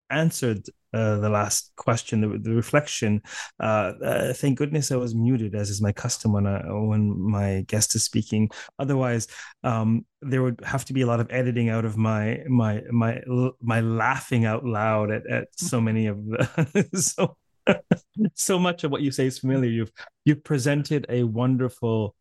answered 0.10 0.68
uh, 0.92 1.18
the 1.18 1.30
last 1.30 1.72
question, 1.76 2.22
the, 2.22 2.40
the 2.40 2.56
reflection. 2.56 3.22
Uh, 3.60 3.94
uh, 4.04 4.34
thank 4.34 4.58
goodness 4.58 4.92
I 4.92 4.96
was 4.96 5.14
muted, 5.14 5.54
as 5.54 5.70
is 5.70 5.82
my 5.82 5.92
custom 5.92 6.34
when 6.34 6.48
I, 6.48 6.62
when 6.68 7.20
my 7.20 7.64
guest 7.68 7.94
is 7.96 8.04
speaking. 8.04 8.50
Otherwise, 8.80 9.28
um, 9.64 10.06
there 10.22 10.42
would 10.42 10.60
have 10.64 10.86
to 10.86 10.94
be 10.94 11.02
a 11.02 11.08
lot 11.08 11.20
of 11.20 11.28
editing 11.30 11.70
out 11.70 11.86
of 11.86 11.96
my 11.96 12.40
my 12.48 12.82
my 12.92 13.22
my 13.62 13.82
laughing 13.82 14.46
out 14.46 14.66
loud 14.66 15.12
at, 15.12 15.28
at 15.28 15.48
so 15.56 15.80
many 15.80 16.08
of 16.08 16.26
the 16.26 16.90
so 17.00 17.38
so 18.36 18.60
much 18.60 18.84
of 18.84 18.92
what 18.92 19.02
you 19.02 19.12
say 19.12 19.28
is 19.28 19.40
familiar. 19.40 19.70
You've 19.70 19.92
you've 20.26 20.44
presented 20.44 21.06
a 21.10 21.24
wonderful 21.24 22.16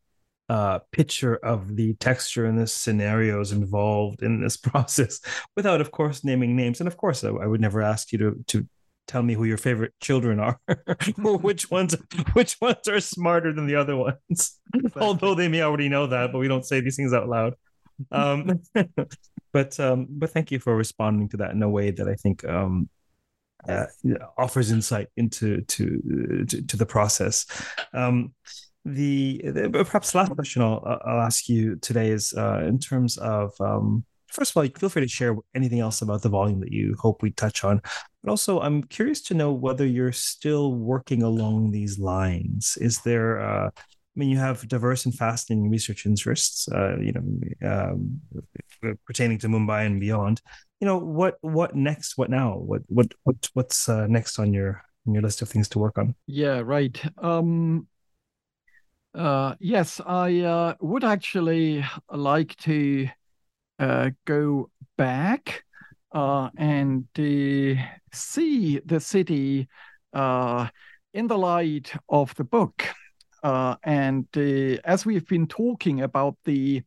uh, 0.48 0.78
picture 0.92 1.36
of 1.36 1.76
the 1.76 1.94
texture 1.94 2.46
and 2.46 2.58
the 2.58 2.66
scenarios 2.66 3.52
involved 3.52 4.22
in 4.22 4.40
this 4.40 4.56
process, 4.68 5.20
without, 5.56 5.80
of 5.80 5.90
course, 5.90 6.24
naming 6.24 6.56
names. 6.56 6.80
And 6.80 6.88
of 6.88 6.96
course, 6.96 7.22
I, 7.24 7.28
I 7.28 7.46
would 7.46 7.60
never 7.60 7.82
ask 7.82 8.12
you 8.12 8.18
to 8.18 8.44
to 8.48 8.68
tell 9.08 9.22
me 9.22 9.34
who 9.34 9.44
your 9.44 9.56
favorite 9.56 9.94
children 10.00 10.38
are 10.38 10.60
or 11.24 11.38
which 11.38 11.70
ones 11.70 11.96
which 12.34 12.56
ones 12.60 12.86
are 12.88 13.00
smarter 13.00 13.54
than 13.54 13.66
the 13.66 13.74
other 13.74 13.96
ones 13.96 14.60
although 14.96 15.34
they 15.34 15.48
may 15.48 15.62
already 15.62 15.88
know 15.88 16.06
that 16.06 16.30
but 16.30 16.38
we 16.38 16.46
don't 16.46 16.66
say 16.66 16.80
these 16.80 16.96
things 16.96 17.14
out 17.14 17.26
loud 17.26 17.54
um, 18.12 18.60
but 19.52 19.80
um, 19.80 20.06
but 20.10 20.30
thank 20.30 20.52
you 20.52 20.60
for 20.60 20.76
responding 20.76 21.26
to 21.26 21.38
that 21.38 21.52
in 21.52 21.62
a 21.62 21.68
way 21.70 21.90
that 21.90 22.06
i 22.06 22.14
think 22.14 22.44
um, 22.44 22.88
uh, 23.66 23.86
offers 24.36 24.70
insight 24.70 25.08
into 25.16 25.62
to, 25.62 26.44
to, 26.48 26.62
to 26.62 26.76
the 26.76 26.86
process. 26.86 27.46
Um, 27.92 28.34
the, 28.84 29.42
the, 29.44 29.68
perhaps 29.70 30.14
last 30.14 30.30
question 30.32 30.62
I'll, 30.62 31.00
I'll 31.04 31.20
ask 31.20 31.48
you 31.48 31.76
today 31.76 32.10
is 32.10 32.32
uh, 32.36 32.62
in 32.66 32.78
terms 32.78 33.18
of 33.18 33.52
um, 33.60 34.04
first 34.30 34.52
of 34.52 34.56
all, 34.56 34.68
feel 34.76 34.88
free 34.88 35.02
to 35.02 35.08
share 35.08 35.36
anything 35.54 35.80
else 35.80 36.02
about 36.02 36.22
the 36.22 36.28
volume 36.28 36.60
that 36.60 36.72
you 36.72 36.94
hope 36.98 37.22
we 37.22 37.30
touch 37.30 37.64
on. 37.64 37.80
But 38.22 38.30
also, 38.30 38.60
I'm 38.60 38.82
curious 38.84 39.20
to 39.22 39.34
know 39.34 39.52
whether 39.52 39.86
you're 39.86 40.12
still 40.12 40.74
working 40.74 41.22
along 41.22 41.70
these 41.70 41.98
lines. 41.98 42.78
Is 42.80 43.00
there 43.00 43.40
uh, 43.40 43.70
mean, 44.18 44.28
you 44.30 44.38
have 44.38 44.66
diverse 44.68 45.06
and 45.06 45.14
fascinating 45.14 45.70
research 45.70 46.06
interests, 46.06 46.68
uh, 46.68 46.96
you 46.98 47.12
know, 47.12 47.68
um, 47.68 48.20
pertaining 49.06 49.38
to 49.38 49.48
Mumbai 49.48 49.86
and 49.86 50.00
beyond. 50.00 50.42
You 50.80 50.86
know, 50.86 50.98
what 50.98 51.38
what 51.40 51.74
next? 51.74 52.18
What 52.18 52.30
now? 52.30 52.56
What 52.56 52.82
what 52.86 53.12
what 53.24 53.48
what's 53.54 53.88
uh, 53.88 54.06
next 54.06 54.38
on 54.38 54.52
your 54.52 54.82
on 55.06 55.14
your 55.14 55.22
list 55.22 55.42
of 55.42 55.48
things 55.48 55.68
to 55.70 55.78
work 55.78 55.98
on? 55.98 56.14
Yeah, 56.26 56.62
right. 56.64 57.00
Um, 57.18 57.86
uh, 59.14 59.54
yes, 59.58 60.00
I 60.04 60.40
uh, 60.40 60.74
would 60.80 61.04
actually 61.04 61.84
like 62.10 62.56
to 62.58 63.08
uh, 63.78 64.10
go 64.24 64.70
back 64.96 65.64
uh, 66.12 66.50
and 66.56 67.06
see 68.12 68.80
the 68.84 69.00
city 69.00 69.68
in 70.14 71.26
the 71.26 71.38
light 71.38 71.92
of 72.08 72.34
the 72.34 72.44
book. 72.44 72.84
Uh, 73.42 73.76
and 73.84 74.26
uh, 74.36 74.80
as 74.84 75.06
we've 75.06 75.26
been 75.26 75.46
talking 75.46 76.02
about 76.02 76.36
the 76.44 76.82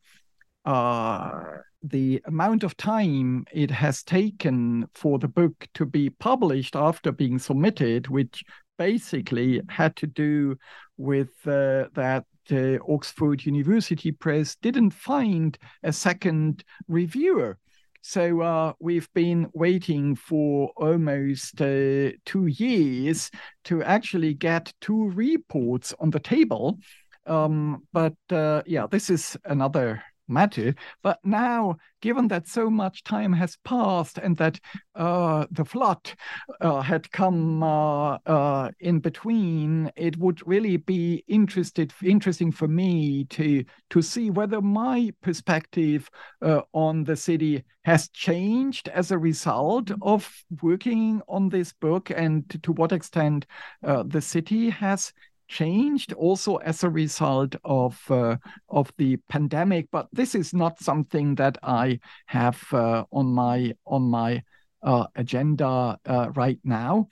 uh, 0.64 1.42
the 1.82 2.22
amount 2.26 2.62
of 2.62 2.76
time 2.76 3.44
it 3.52 3.70
has 3.70 4.02
taken 4.04 4.86
for 4.94 5.18
the 5.18 5.28
book 5.28 5.66
to 5.74 5.84
be 5.84 6.08
published 6.10 6.76
after 6.76 7.10
being 7.10 7.38
submitted, 7.38 8.06
which 8.08 8.44
basically 8.78 9.60
had 9.68 9.96
to 9.96 10.06
do 10.06 10.56
with 10.96 11.30
uh, 11.46 11.86
that 11.94 12.24
uh, 12.50 12.78
Oxford 12.88 13.44
University 13.44 14.12
Press 14.12 14.56
didn't 14.56 14.92
find 14.92 15.58
a 15.82 15.92
second 15.92 16.64
reviewer. 16.88 17.58
So 18.02 18.40
uh, 18.40 18.72
we've 18.80 19.08
been 19.14 19.48
waiting 19.54 20.16
for 20.16 20.72
almost 20.76 21.60
uh, 21.60 22.10
two 22.26 22.46
years 22.46 23.30
to 23.64 23.82
actually 23.84 24.34
get 24.34 24.72
two 24.80 25.10
reports 25.10 25.94
on 26.00 26.10
the 26.10 26.18
table. 26.18 26.78
Um, 27.26 27.84
but 27.92 28.16
uh, 28.30 28.62
yeah, 28.66 28.88
this 28.90 29.08
is 29.08 29.36
another 29.44 30.02
matter. 30.28 30.74
But 31.02 31.18
now, 31.24 31.76
given 32.00 32.28
that 32.28 32.48
so 32.48 32.70
much 32.70 33.04
time 33.04 33.32
has 33.32 33.56
passed 33.64 34.18
and 34.18 34.36
that 34.36 34.58
uh, 34.94 35.46
the 35.50 35.64
flood 35.64 36.12
uh, 36.60 36.80
had 36.80 37.10
come 37.12 37.62
uh, 37.62 38.18
uh 38.26 38.70
in 38.80 39.00
between, 39.00 39.90
it 39.96 40.16
would 40.18 40.46
really 40.46 40.76
be 40.76 41.24
interested 41.28 41.92
interesting 42.02 42.52
for 42.52 42.68
me 42.68 43.24
to 43.30 43.64
to 43.90 44.02
see 44.02 44.30
whether 44.30 44.60
my 44.60 45.12
perspective 45.22 46.10
uh, 46.42 46.62
on 46.72 47.04
the 47.04 47.16
city 47.16 47.64
has 47.84 48.08
changed 48.08 48.88
as 48.88 49.10
a 49.10 49.18
result 49.18 49.90
of 50.02 50.30
working 50.62 51.20
on 51.28 51.48
this 51.48 51.72
book, 51.72 52.10
and 52.10 52.48
to, 52.62 52.72
what 52.72 52.92
extent 52.92 53.46
uh, 53.84 54.04
the 54.06 54.20
city 54.20 54.70
has 54.70 55.12
changed 55.58 56.12
also 56.14 56.56
as 56.56 56.82
a 56.82 56.90
result 56.90 57.54
of 57.64 58.00
uh, 58.10 58.36
of 58.68 58.92
the 58.96 59.18
pandemic 59.28 59.86
but 59.92 60.06
this 60.12 60.34
is 60.34 60.54
not 60.54 60.78
something 60.78 61.34
that 61.34 61.58
i 61.62 61.98
have 62.26 62.60
uh, 62.72 63.04
on 63.12 63.26
my 63.26 63.72
on 63.86 64.02
my 64.02 64.42
uh, 64.82 65.06
agenda 65.14 65.96
uh, 66.06 66.30
right 66.34 66.58
now. 66.64 67.08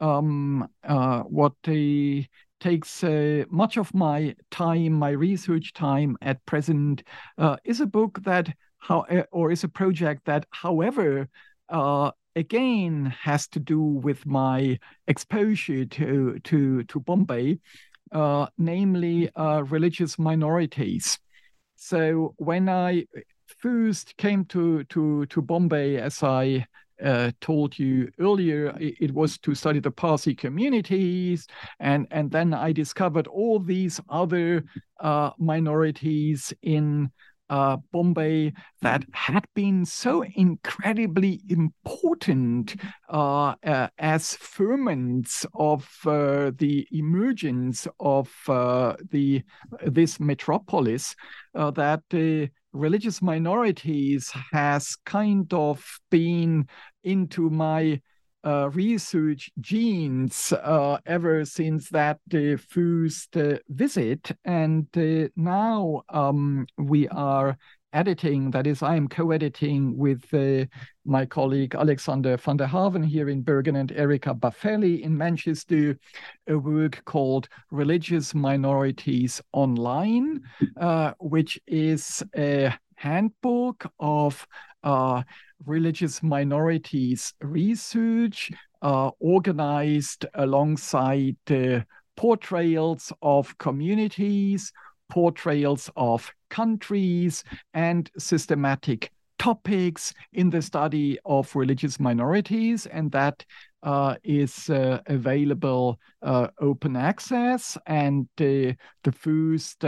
Um, 0.00 0.66
uh, 0.82 1.20
what 1.22 1.52
takes 1.62 3.04
uh, 3.04 3.44
much 3.50 3.76
of 3.76 3.92
my 3.94 4.34
time 4.50 4.92
my 4.92 5.10
research 5.10 5.74
time 5.74 6.16
at 6.22 6.44
present 6.46 7.02
is 7.64 7.80
a 7.80 7.86
book 7.86 8.20
that 8.22 8.48
how 8.78 9.04
or 9.30 9.50
is 9.50 9.62
a 9.62 9.68
project 9.68 10.24
that 10.24 10.46
however 10.50 11.28
again 12.36 13.14
has 13.20 13.46
to 13.48 13.60
do 13.60 13.80
with 13.80 14.24
my 14.26 14.78
exposure 15.06 15.84
to 15.84 16.38
to 16.44 16.84
to 16.84 17.00
Bombay, 17.00 17.58
uh, 18.12 18.46
namely 18.58 19.30
uh, 19.34 19.62
religious 19.68 20.18
minorities. 20.18 21.18
So 21.76 22.34
when 22.38 22.68
I 22.68 23.06
first 23.58 24.16
came 24.16 24.44
to 24.46 24.84
to 24.84 25.26
to 25.26 25.42
Bombay, 25.42 25.96
as 25.96 26.22
I 26.22 26.66
uh, 27.02 27.32
told 27.40 27.78
you 27.78 28.10
earlier, 28.20 28.68
it, 28.78 28.94
it, 29.00 29.12
was 29.12 29.36
to 29.38 29.54
study 29.54 29.80
the 29.80 29.90
Parsi 29.90 30.34
communities, 30.34 31.46
and 31.80 32.06
and 32.10 32.30
then 32.30 32.54
I 32.54 32.72
discovered 32.72 33.26
all 33.26 33.58
these 33.58 34.00
other 34.08 34.64
uh, 35.00 35.30
minorities 35.38 36.52
in 36.62 37.10
uh, 37.52 37.76
Bombay 37.92 38.54
that 38.80 39.04
had 39.12 39.44
been 39.54 39.84
so 39.84 40.24
incredibly 40.24 41.42
important 41.50 42.76
uh, 43.10 43.54
uh, 43.62 43.88
as 43.98 44.34
ferments 44.36 45.44
of 45.54 45.86
uh, 46.06 46.52
the 46.56 46.88
emergence 46.92 47.86
of 48.00 48.32
uh, 48.48 48.96
the 49.10 49.42
this 49.84 50.18
metropolis 50.18 51.14
uh, 51.54 51.70
that 51.72 52.00
the 52.08 52.48
religious 52.72 53.20
minorities 53.20 54.32
has 54.52 54.96
kind 55.04 55.52
of 55.52 55.84
been 56.10 56.66
into 57.04 57.50
my 57.50 58.00
uh, 58.44 58.70
research 58.70 59.50
genes 59.60 60.52
uh, 60.52 60.98
ever 61.06 61.44
since 61.44 61.88
that 61.90 62.18
uh, 62.34 62.56
first 62.68 63.36
visit. 63.68 64.30
And 64.44 64.86
now 65.36 66.02
um, 66.08 66.66
we 66.76 67.08
are 67.08 67.56
editing, 67.92 68.50
that 68.50 68.66
is, 68.66 68.82
I 68.82 68.96
am 68.96 69.08
co 69.08 69.30
editing 69.30 69.96
with 69.96 70.24
uh, 70.32 70.66
my 71.04 71.26
colleague 71.26 71.74
Alexander 71.74 72.36
van 72.36 72.56
der 72.56 72.66
Haven 72.66 73.02
here 73.02 73.28
in 73.28 73.42
Bergen 73.42 73.76
and 73.76 73.92
Erica 73.92 74.34
Baffelli 74.34 75.00
in 75.02 75.16
Manchester, 75.16 75.98
a 76.48 76.56
work 76.56 77.02
called 77.04 77.48
Religious 77.70 78.34
Minorities 78.34 79.40
Online, 79.52 80.40
uh, 80.80 81.12
which 81.18 81.60
is 81.66 82.22
a 82.36 82.72
handbook 83.02 83.84
of 83.98 84.46
uh, 84.84 85.22
religious 85.66 86.22
minorities 86.22 87.34
research 87.40 88.52
uh, 88.82 89.10
organized 89.18 90.24
alongside 90.34 91.36
uh, 91.50 91.80
portrayals 92.16 93.12
of 93.20 93.58
communities, 93.58 94.72
portrayals 95.10 95.90
of 95.96 96.30
countries, 96.48 97.42
and 97.74 98.08
systematic 98.18 99.10
topics 99.38 100.14
in 100.32 100.50
the 100.50 100.62
study 100.62 101.18
of 101.24 101.54
religious 101.56 101.98
minorities, 101.98 102.86
and 102.86 103.10
that 103.10 103.44
uh, 103.82 104.14
is 104.22 104.70
uh, 104.70 105.00
available 105.06 105.98
uh, 106.22 106.48
open 106.60 106.96
access. 106.96 107.76
And 107.86 108.28
the 108.36 108.76
first 109.12 109.84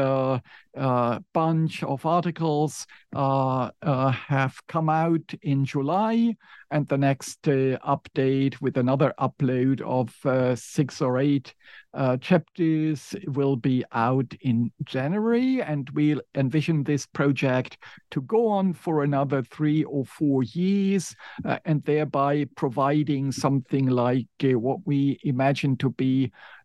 uh, 0.76 1.20
bunch 1.32 1.84
of 1.84 2.04
articles 2.04 2.84
uh, 3.14 3.70
uh, 3.82 4.10
have 4.10 4.56
come 4.66 4.88
out 4.88 5.32
in 5.42 5.64
July, 5.64 6.34
and 6.72 6.88
the 6.88 6.98
next 6.98 7.46
uh, 7.46 7.78
update 7.86 8.60
with 8.60 8.76
another 8.76 9.14
upload 9.20 9.80
of 9.82 10.58
six 10.58 11.00
or 11.00 11.18
eight 11.18 11.54
chapters 12.20 13.14
will 13.28 13.54
be 13.54 13.84
out 13.92 14.34
in 14.40 14.72
January. 14.82 15.62
And 15.62 15.88
we'll 15.90 16.20
envision 16.34 16.82
this 16.82 17.06
project 17.06 17.78
to 18.10 18.22
go 18.22 18.48
on 18.48 18.72
for 18.72 19.04
another 19.04 19.44
three 19.44 19.84
or 19.84 20.04
four 20.04 20.42
years, 20.42 21.14
and 21.64 21.84
thereby 21.84 22.46
providing 22.56 23.30
something 23.30 23.86
like 23.86 24.26
what 24.42 24.80
we 24.84 25.20
imagine 25.22 25.76
to 25.76 25.90
be 25.90 26.23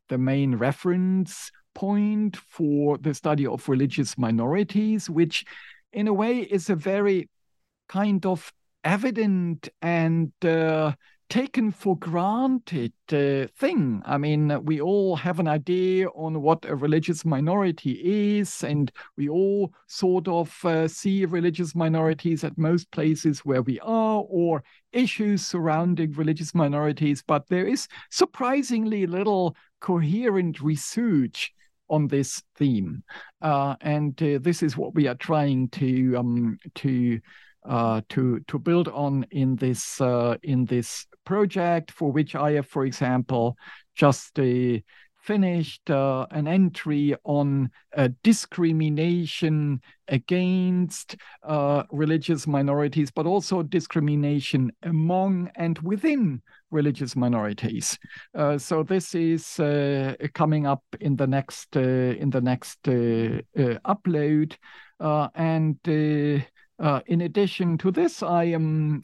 the 0.09 0.17
main 0.17 0.55
reference 0.55 1.51
point 1.75 2.35
for 2.35 2.97
the 2.97 3.13
study 3.13 3.45
of 3.45 3.67
religious 3.69 4.17
minorities, 4.17 5.09
which 5.09 5.45
in 5.93 6.07
a 6.07 6.13
way 6.13 6.39
is 6.39 6.69
a 6.69 6.75
very 6.75 7.29
kind 7.87 8.25
of 8.25 8.51
evident 8.83 9.69
and 9.81 10.31
uh, 10.43 10.93
taken 11.29 11.71
for 11.71 11.95
granted 11.97 12.91
uh, 13.13 13.47
thing. 13.55 14.01
I 14.05 14.17
mean, 14.17 14.63
we 14.65 14.81
all 14.81 15.15
have 15.15 15.39
an 15.39 15.47
idea 15.47 16.07
on 16.09 16.41
what 16.41 16.65
a 16.65 16.75
religious 16.75 17.23
minority 17.23 18.39
is, 18.39 18.63
and 18.63 18.91
we 19.15 19.29
all 19.29 19.71
sort 19.87 20.27
of 20.27 20.65
uh, 20.65 20.87
see 20.87 21.25
religious 21.25 21.75
minorities 21.75 22.43
at 22.43 22.57
most 22.57 22.91
places 22.91 23.45
where 23.45 23.61
we 23.61 23.79
are, 23.81 24.23
or 24.27 24.63
issues 24.91 25.45
surrounding 25.45 26.13
religious 26.13 26.55
minorities. 26.55 27.23
But 27.25 27.47
there 27.47 27.67
is 27.67 27.87
surprisingly 28.09 29.05
little 29.05 29.55
coherent 29.79 30.61
research 30.61 31.53
on 31.89 32.07
this 32.07 32.41
theme, 32.55 33.03
uh, 33.41 33.75
and 33.81 34.21
uh, 34.21 34.39
this 34.41 34.63
is 34.63 34.75
what 34.75 34.95
we 34.95 35.07
are 35.07 35.15
trying 35.15 35.69
to 35.69 36.15
um, 36.17 36.57
to 36.75 37.19
uh, 37.65 38.01
to 38.09 38.39
to 38.47 38.59
build 38.59 38.87
on 38.87 39.25
in 39.31 39.55
this 39.55 39.99
uh, 40.01 40.37
in 40.43 40.65
this 40.65 41.05
project, 41.25 41.91
for 41.91 42.11
which 42.11 42.35
I 42.35 42.53
have, 42.53 42.67
for 42.67 42.85
example, 42.85 43.57
just 43.95 44.39
uh, 44.39 44.79
finished 45.21 45.89
uh, 45.89 46.25
an 46.31 46.47
entry 46.47 47.13
on 47.23 47.69
discrimination 48.23 49.81
against 50.07 51.17
religious 51.91 52.47
minorities, 52.47 53.11
but 53.11 53.25
also 53.25 53.61
discrimination 53.61 54.71
among 54.83 55.51
and 55.55 55.77
within 55.79 56.41
religious 56.71 57.15
minorities. 57.15 57.97
Uh, 58.33 58.57
so 58.57 58.83
this 58.83 59.15
is 59.15 59.59
uh, 59.59 60.15
coming 60.33 60.65
up 60.65 60.83
in 60.99 61.15
the 61.15 61.27
next 61.27 61.75
uh, 61.75 61.79
in 61.79 62.29
the 62.29 62.41
next 62.41 62.81
upload, 62.83 64.55
and 64.99 65.77
in 67.07 67.21
addition 67.21 67.77
to 67.79 67.91
this, 67.91 68.23
I 68.23 68.45
am 68.45 69.01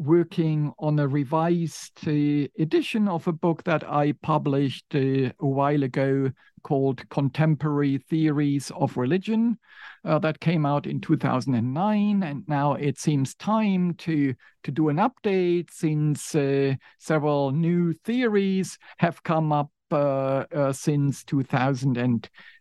working 0.00 0.72
on 0.78 0.98
a 0.98 1.08
revised 1.08 2.06
uh, 2.06 2.48
edition 2.58 3.08
of 3.08 3.26
a 3.26 3.32
book 3.32 3.64
that 3.64 3.84
I 3.88 4.12
published 4.22 4.94
uh, 4.94 4.98
a 4.98 5.46
while 5.46 5.82
ago 5.82 6.30
called 6.62 7.08
Contemporary 7.10 7.98
Theories 7.98 8.70
of 8.76 8.96
Religion. 8.96 9.58
Uh, 10.04 10.18
that 10.18 10.40
came 10.40 10.64
out 10.64 10.86
in 10.86 11.00
2009, 11.00 12.22
and 12.22 12.44
now 12.48 12.74
it 12.74 12.98
seems 12.98 13.34
time 13.34 13.94
to 13.94 14.34
to 14.62 14.70
do 14.70 14.88
an 14.88 14.96
update 14.96 15.70
since 15.70 16.34
uh, 16.34 16.74
several 16.98 17.50
new 17.50 17.92
theories 18.04 18.78
have 18.98 19.22
come 19.22 19.52
up 19.52 19.70
uh, 19.92 20.44
uh, 20.54 20.72
since 20.72 21.24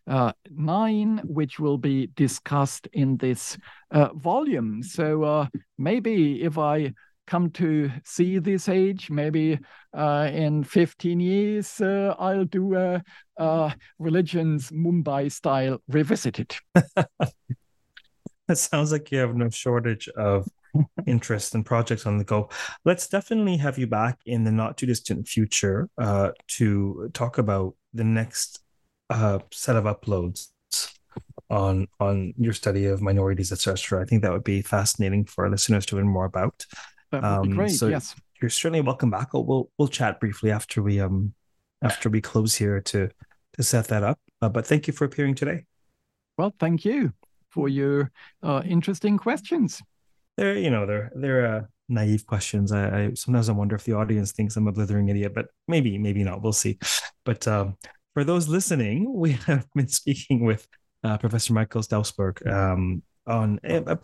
2009, 0.10 1.22
which 1.26 1.60
will 1.60 1.78
be 1.78 2.08
discussed 2.16 2.88
in 2.94 3.18
this 3.18 3.58
uh, 3.92 4.10
volume. 4.14 4.82
So 4.84 5.24
uh, 5.24 5.48
maybe 5.78 6.44
if 6.44 6.58
I 6.58 6.94
come 7.30 7.52
to 7.52 7.92
see 8.04 8.40
this 8.40 8.68
age. 8.68 9.12
Maybe 9.12 9.60
uh, 9.94 10.30
in 10.34 10.64
15 10.64 11.20
years, 11.20 11.80
uh, 11.80 12.16
I'll 12.18 12.46
do 12.46 12.76
a, 12.76 13.04
a 13.38 13.76
Religions 14.00 14.72
Mumbai 14.72 15.32
style 15.32 15.78
revisited. 15.88 16.56
it 16.76 18.56
sounds 18.56 18.92
like 18.92 19.12
you 19.12 19.20
have 19.20 19.36
no 19.36 19.50
shortage 19.52 20.10
of 20.10 20.48
interest 21.06 21.54
and 21.54 21.64
projects 21.64 22.08
on 22.08 22.18
the 22.18 22.24
go. 22.24 22.50
Let's 22.84 23.08
definitely 23.08 23.58
have 23.58 23.78
you 23.78 23.86
back 23.86 24.18
in 24.26 24.44
the 24.44 24.52
not 24.52 24.78
too 24.78 24.88
distant 24.88 25.28
future 25.28 25.88
uh, 26.00 26.32
to 26.58 27.12
talk 27.14 27.38
about 27.38 27.76
the 27.94 28.04
next 28.04 28.62
uh, 29.10 29.40
set 29.52 29.76
of 29.76 29.86
uploads 29.86 30.50
on 31.50 31.88
on 32.00 32.34
your 32.38 32.54
study 32.54 32.86
of 32.86 33.02
minorities, 33.02 33.52
etc. 33.52 34.02
I 34.02 34.06
think 34.06 34.22
that 34.22 34.32
would 34.32 34.44
be 34.44 34.62
fascinating 34.62 35.26
for 35.26 35.46
our 35.46 35.52
listeners 35.52 35.86
to 35.88 35.96
learn 35.96 36.08
more 36.08 36.26
about. 36.26 36.66
That 37.12 37.24
would 37.24 37.28
um, 37.28 37.50
be 37.50 37.56
great. 37.56 37.72
So 37.72 37.88
yes, 37.88 38.16
you're 38.42 38.50
certainly 38.50 38.82
welcome 38.82 39.10
back. 39.10 39.34
We'll 39.34 39.70
we'll 39.78 39.88
chat 39.88 40.20
briefly 40.20 40.52
after 40.52 40.84
we 40.84 41.00
um 41.00 41.34
after 41.82 42.10
we 42.10 42.22
close 42.22 42.56
here 42.56 42.82
to 42.82 43.10
to 43.54 43.64
set 43.64 43.88
that 43.88 44.04
up. 44.04 44.20
Uh, 44.42 44.50
but 44.50 44.66
thank 44.66 44.88
you 44.88 44.94
for 44.94 45.06
appearing 45.06 45.36
today. 45.36 45.66
Well, 46.38 46.54
thank 46.60 46.86
you 46.86 47.14
for 47.50 47.68
your 47.68 48.12
uh, 48.44 48.62
interesting 48.66 49.18
questions. 49.18 49.82
They're 50.38 50.58
you 50.58 50.70
know 50.70 50.86
they're 50.86 51.12
they're 51.16 51.56
uh, 51.56 51.62
naive 51.90 52.26
questions. 52.26 52.72
I, 52.72 53.06
I 53.06 53.14
sometimes 53.16 53.50
I 53.50 53.54
wonder 53.54 53.76
if 53.76 53.84
the 53.84 53.94
audience 53.94 54.32
thinks 54.32 54.56
I'm 54.56 54.68
a 54.68 54.72
blithering 54.72 55.10
idiot, 55.10 55.34
but 55.34 55.48
maybe 55.68 55.98
maybe 55.98 56.24
not. 56.24 56.42
We'll 56.42 56.54
see. 56.54 56.78
But 57.26 57.48
um, 57.48 57.78
for 58.20 58.26
those 58.26 58.50
listening, 58.50 59.14
we 59.14 59.32
have 59.48 59.66
been 59.74 59.88
speaking 59.88 60.44
with 60.44 60.68
uh, 61.06 61.18
Professor 61.18 61.54
Michael 61.54 61.82
Stausberg 61.82 62.46
um, 62.46 63.02
on 63.26 63.62
a, 63.64 63.78
a 63.94 64.00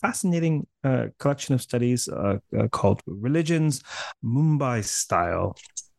fascinating 0.00 0.66
uh, 0.84 1.08
collection 1.18 1.54
of 1.54 1.60
studies 1.60 2.08
uh, 2.08 2.38
uh, 2.58 2.68
called 2.68 3.02
Religions 3.06 3.82
Mumbai 4.24 4.82
Style. 4.82 5.54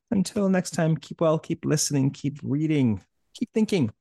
Until 0.09 0.49
next 0.49 0.71
time, 0.71 0.97
keep 0.97 1.21
well, 1.21 1.37
keep 1.37 1.63
listening, 1.63 2.09
keep 2.09 2.39
reading, 2.41 3.03
keep 3.35 3.49
thinking, 3.53 3.91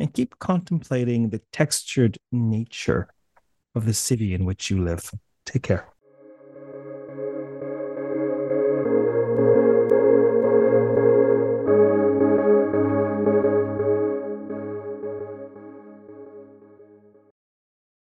and 0.00 0.12
keep 0.12 0.36
contemplating 0.40 1.30
the 1.30 1.40
textured 1.52 2.18
nature 2.32 3.06
of 3.76 3.86
the 3.86 3.94
city 3.94 4.34
in 4.34 4.44
which 4.44 4.68
you 4.68 4.82
live. 4.82 5.08
Take 5.46 5.62
care. 5.62 5.91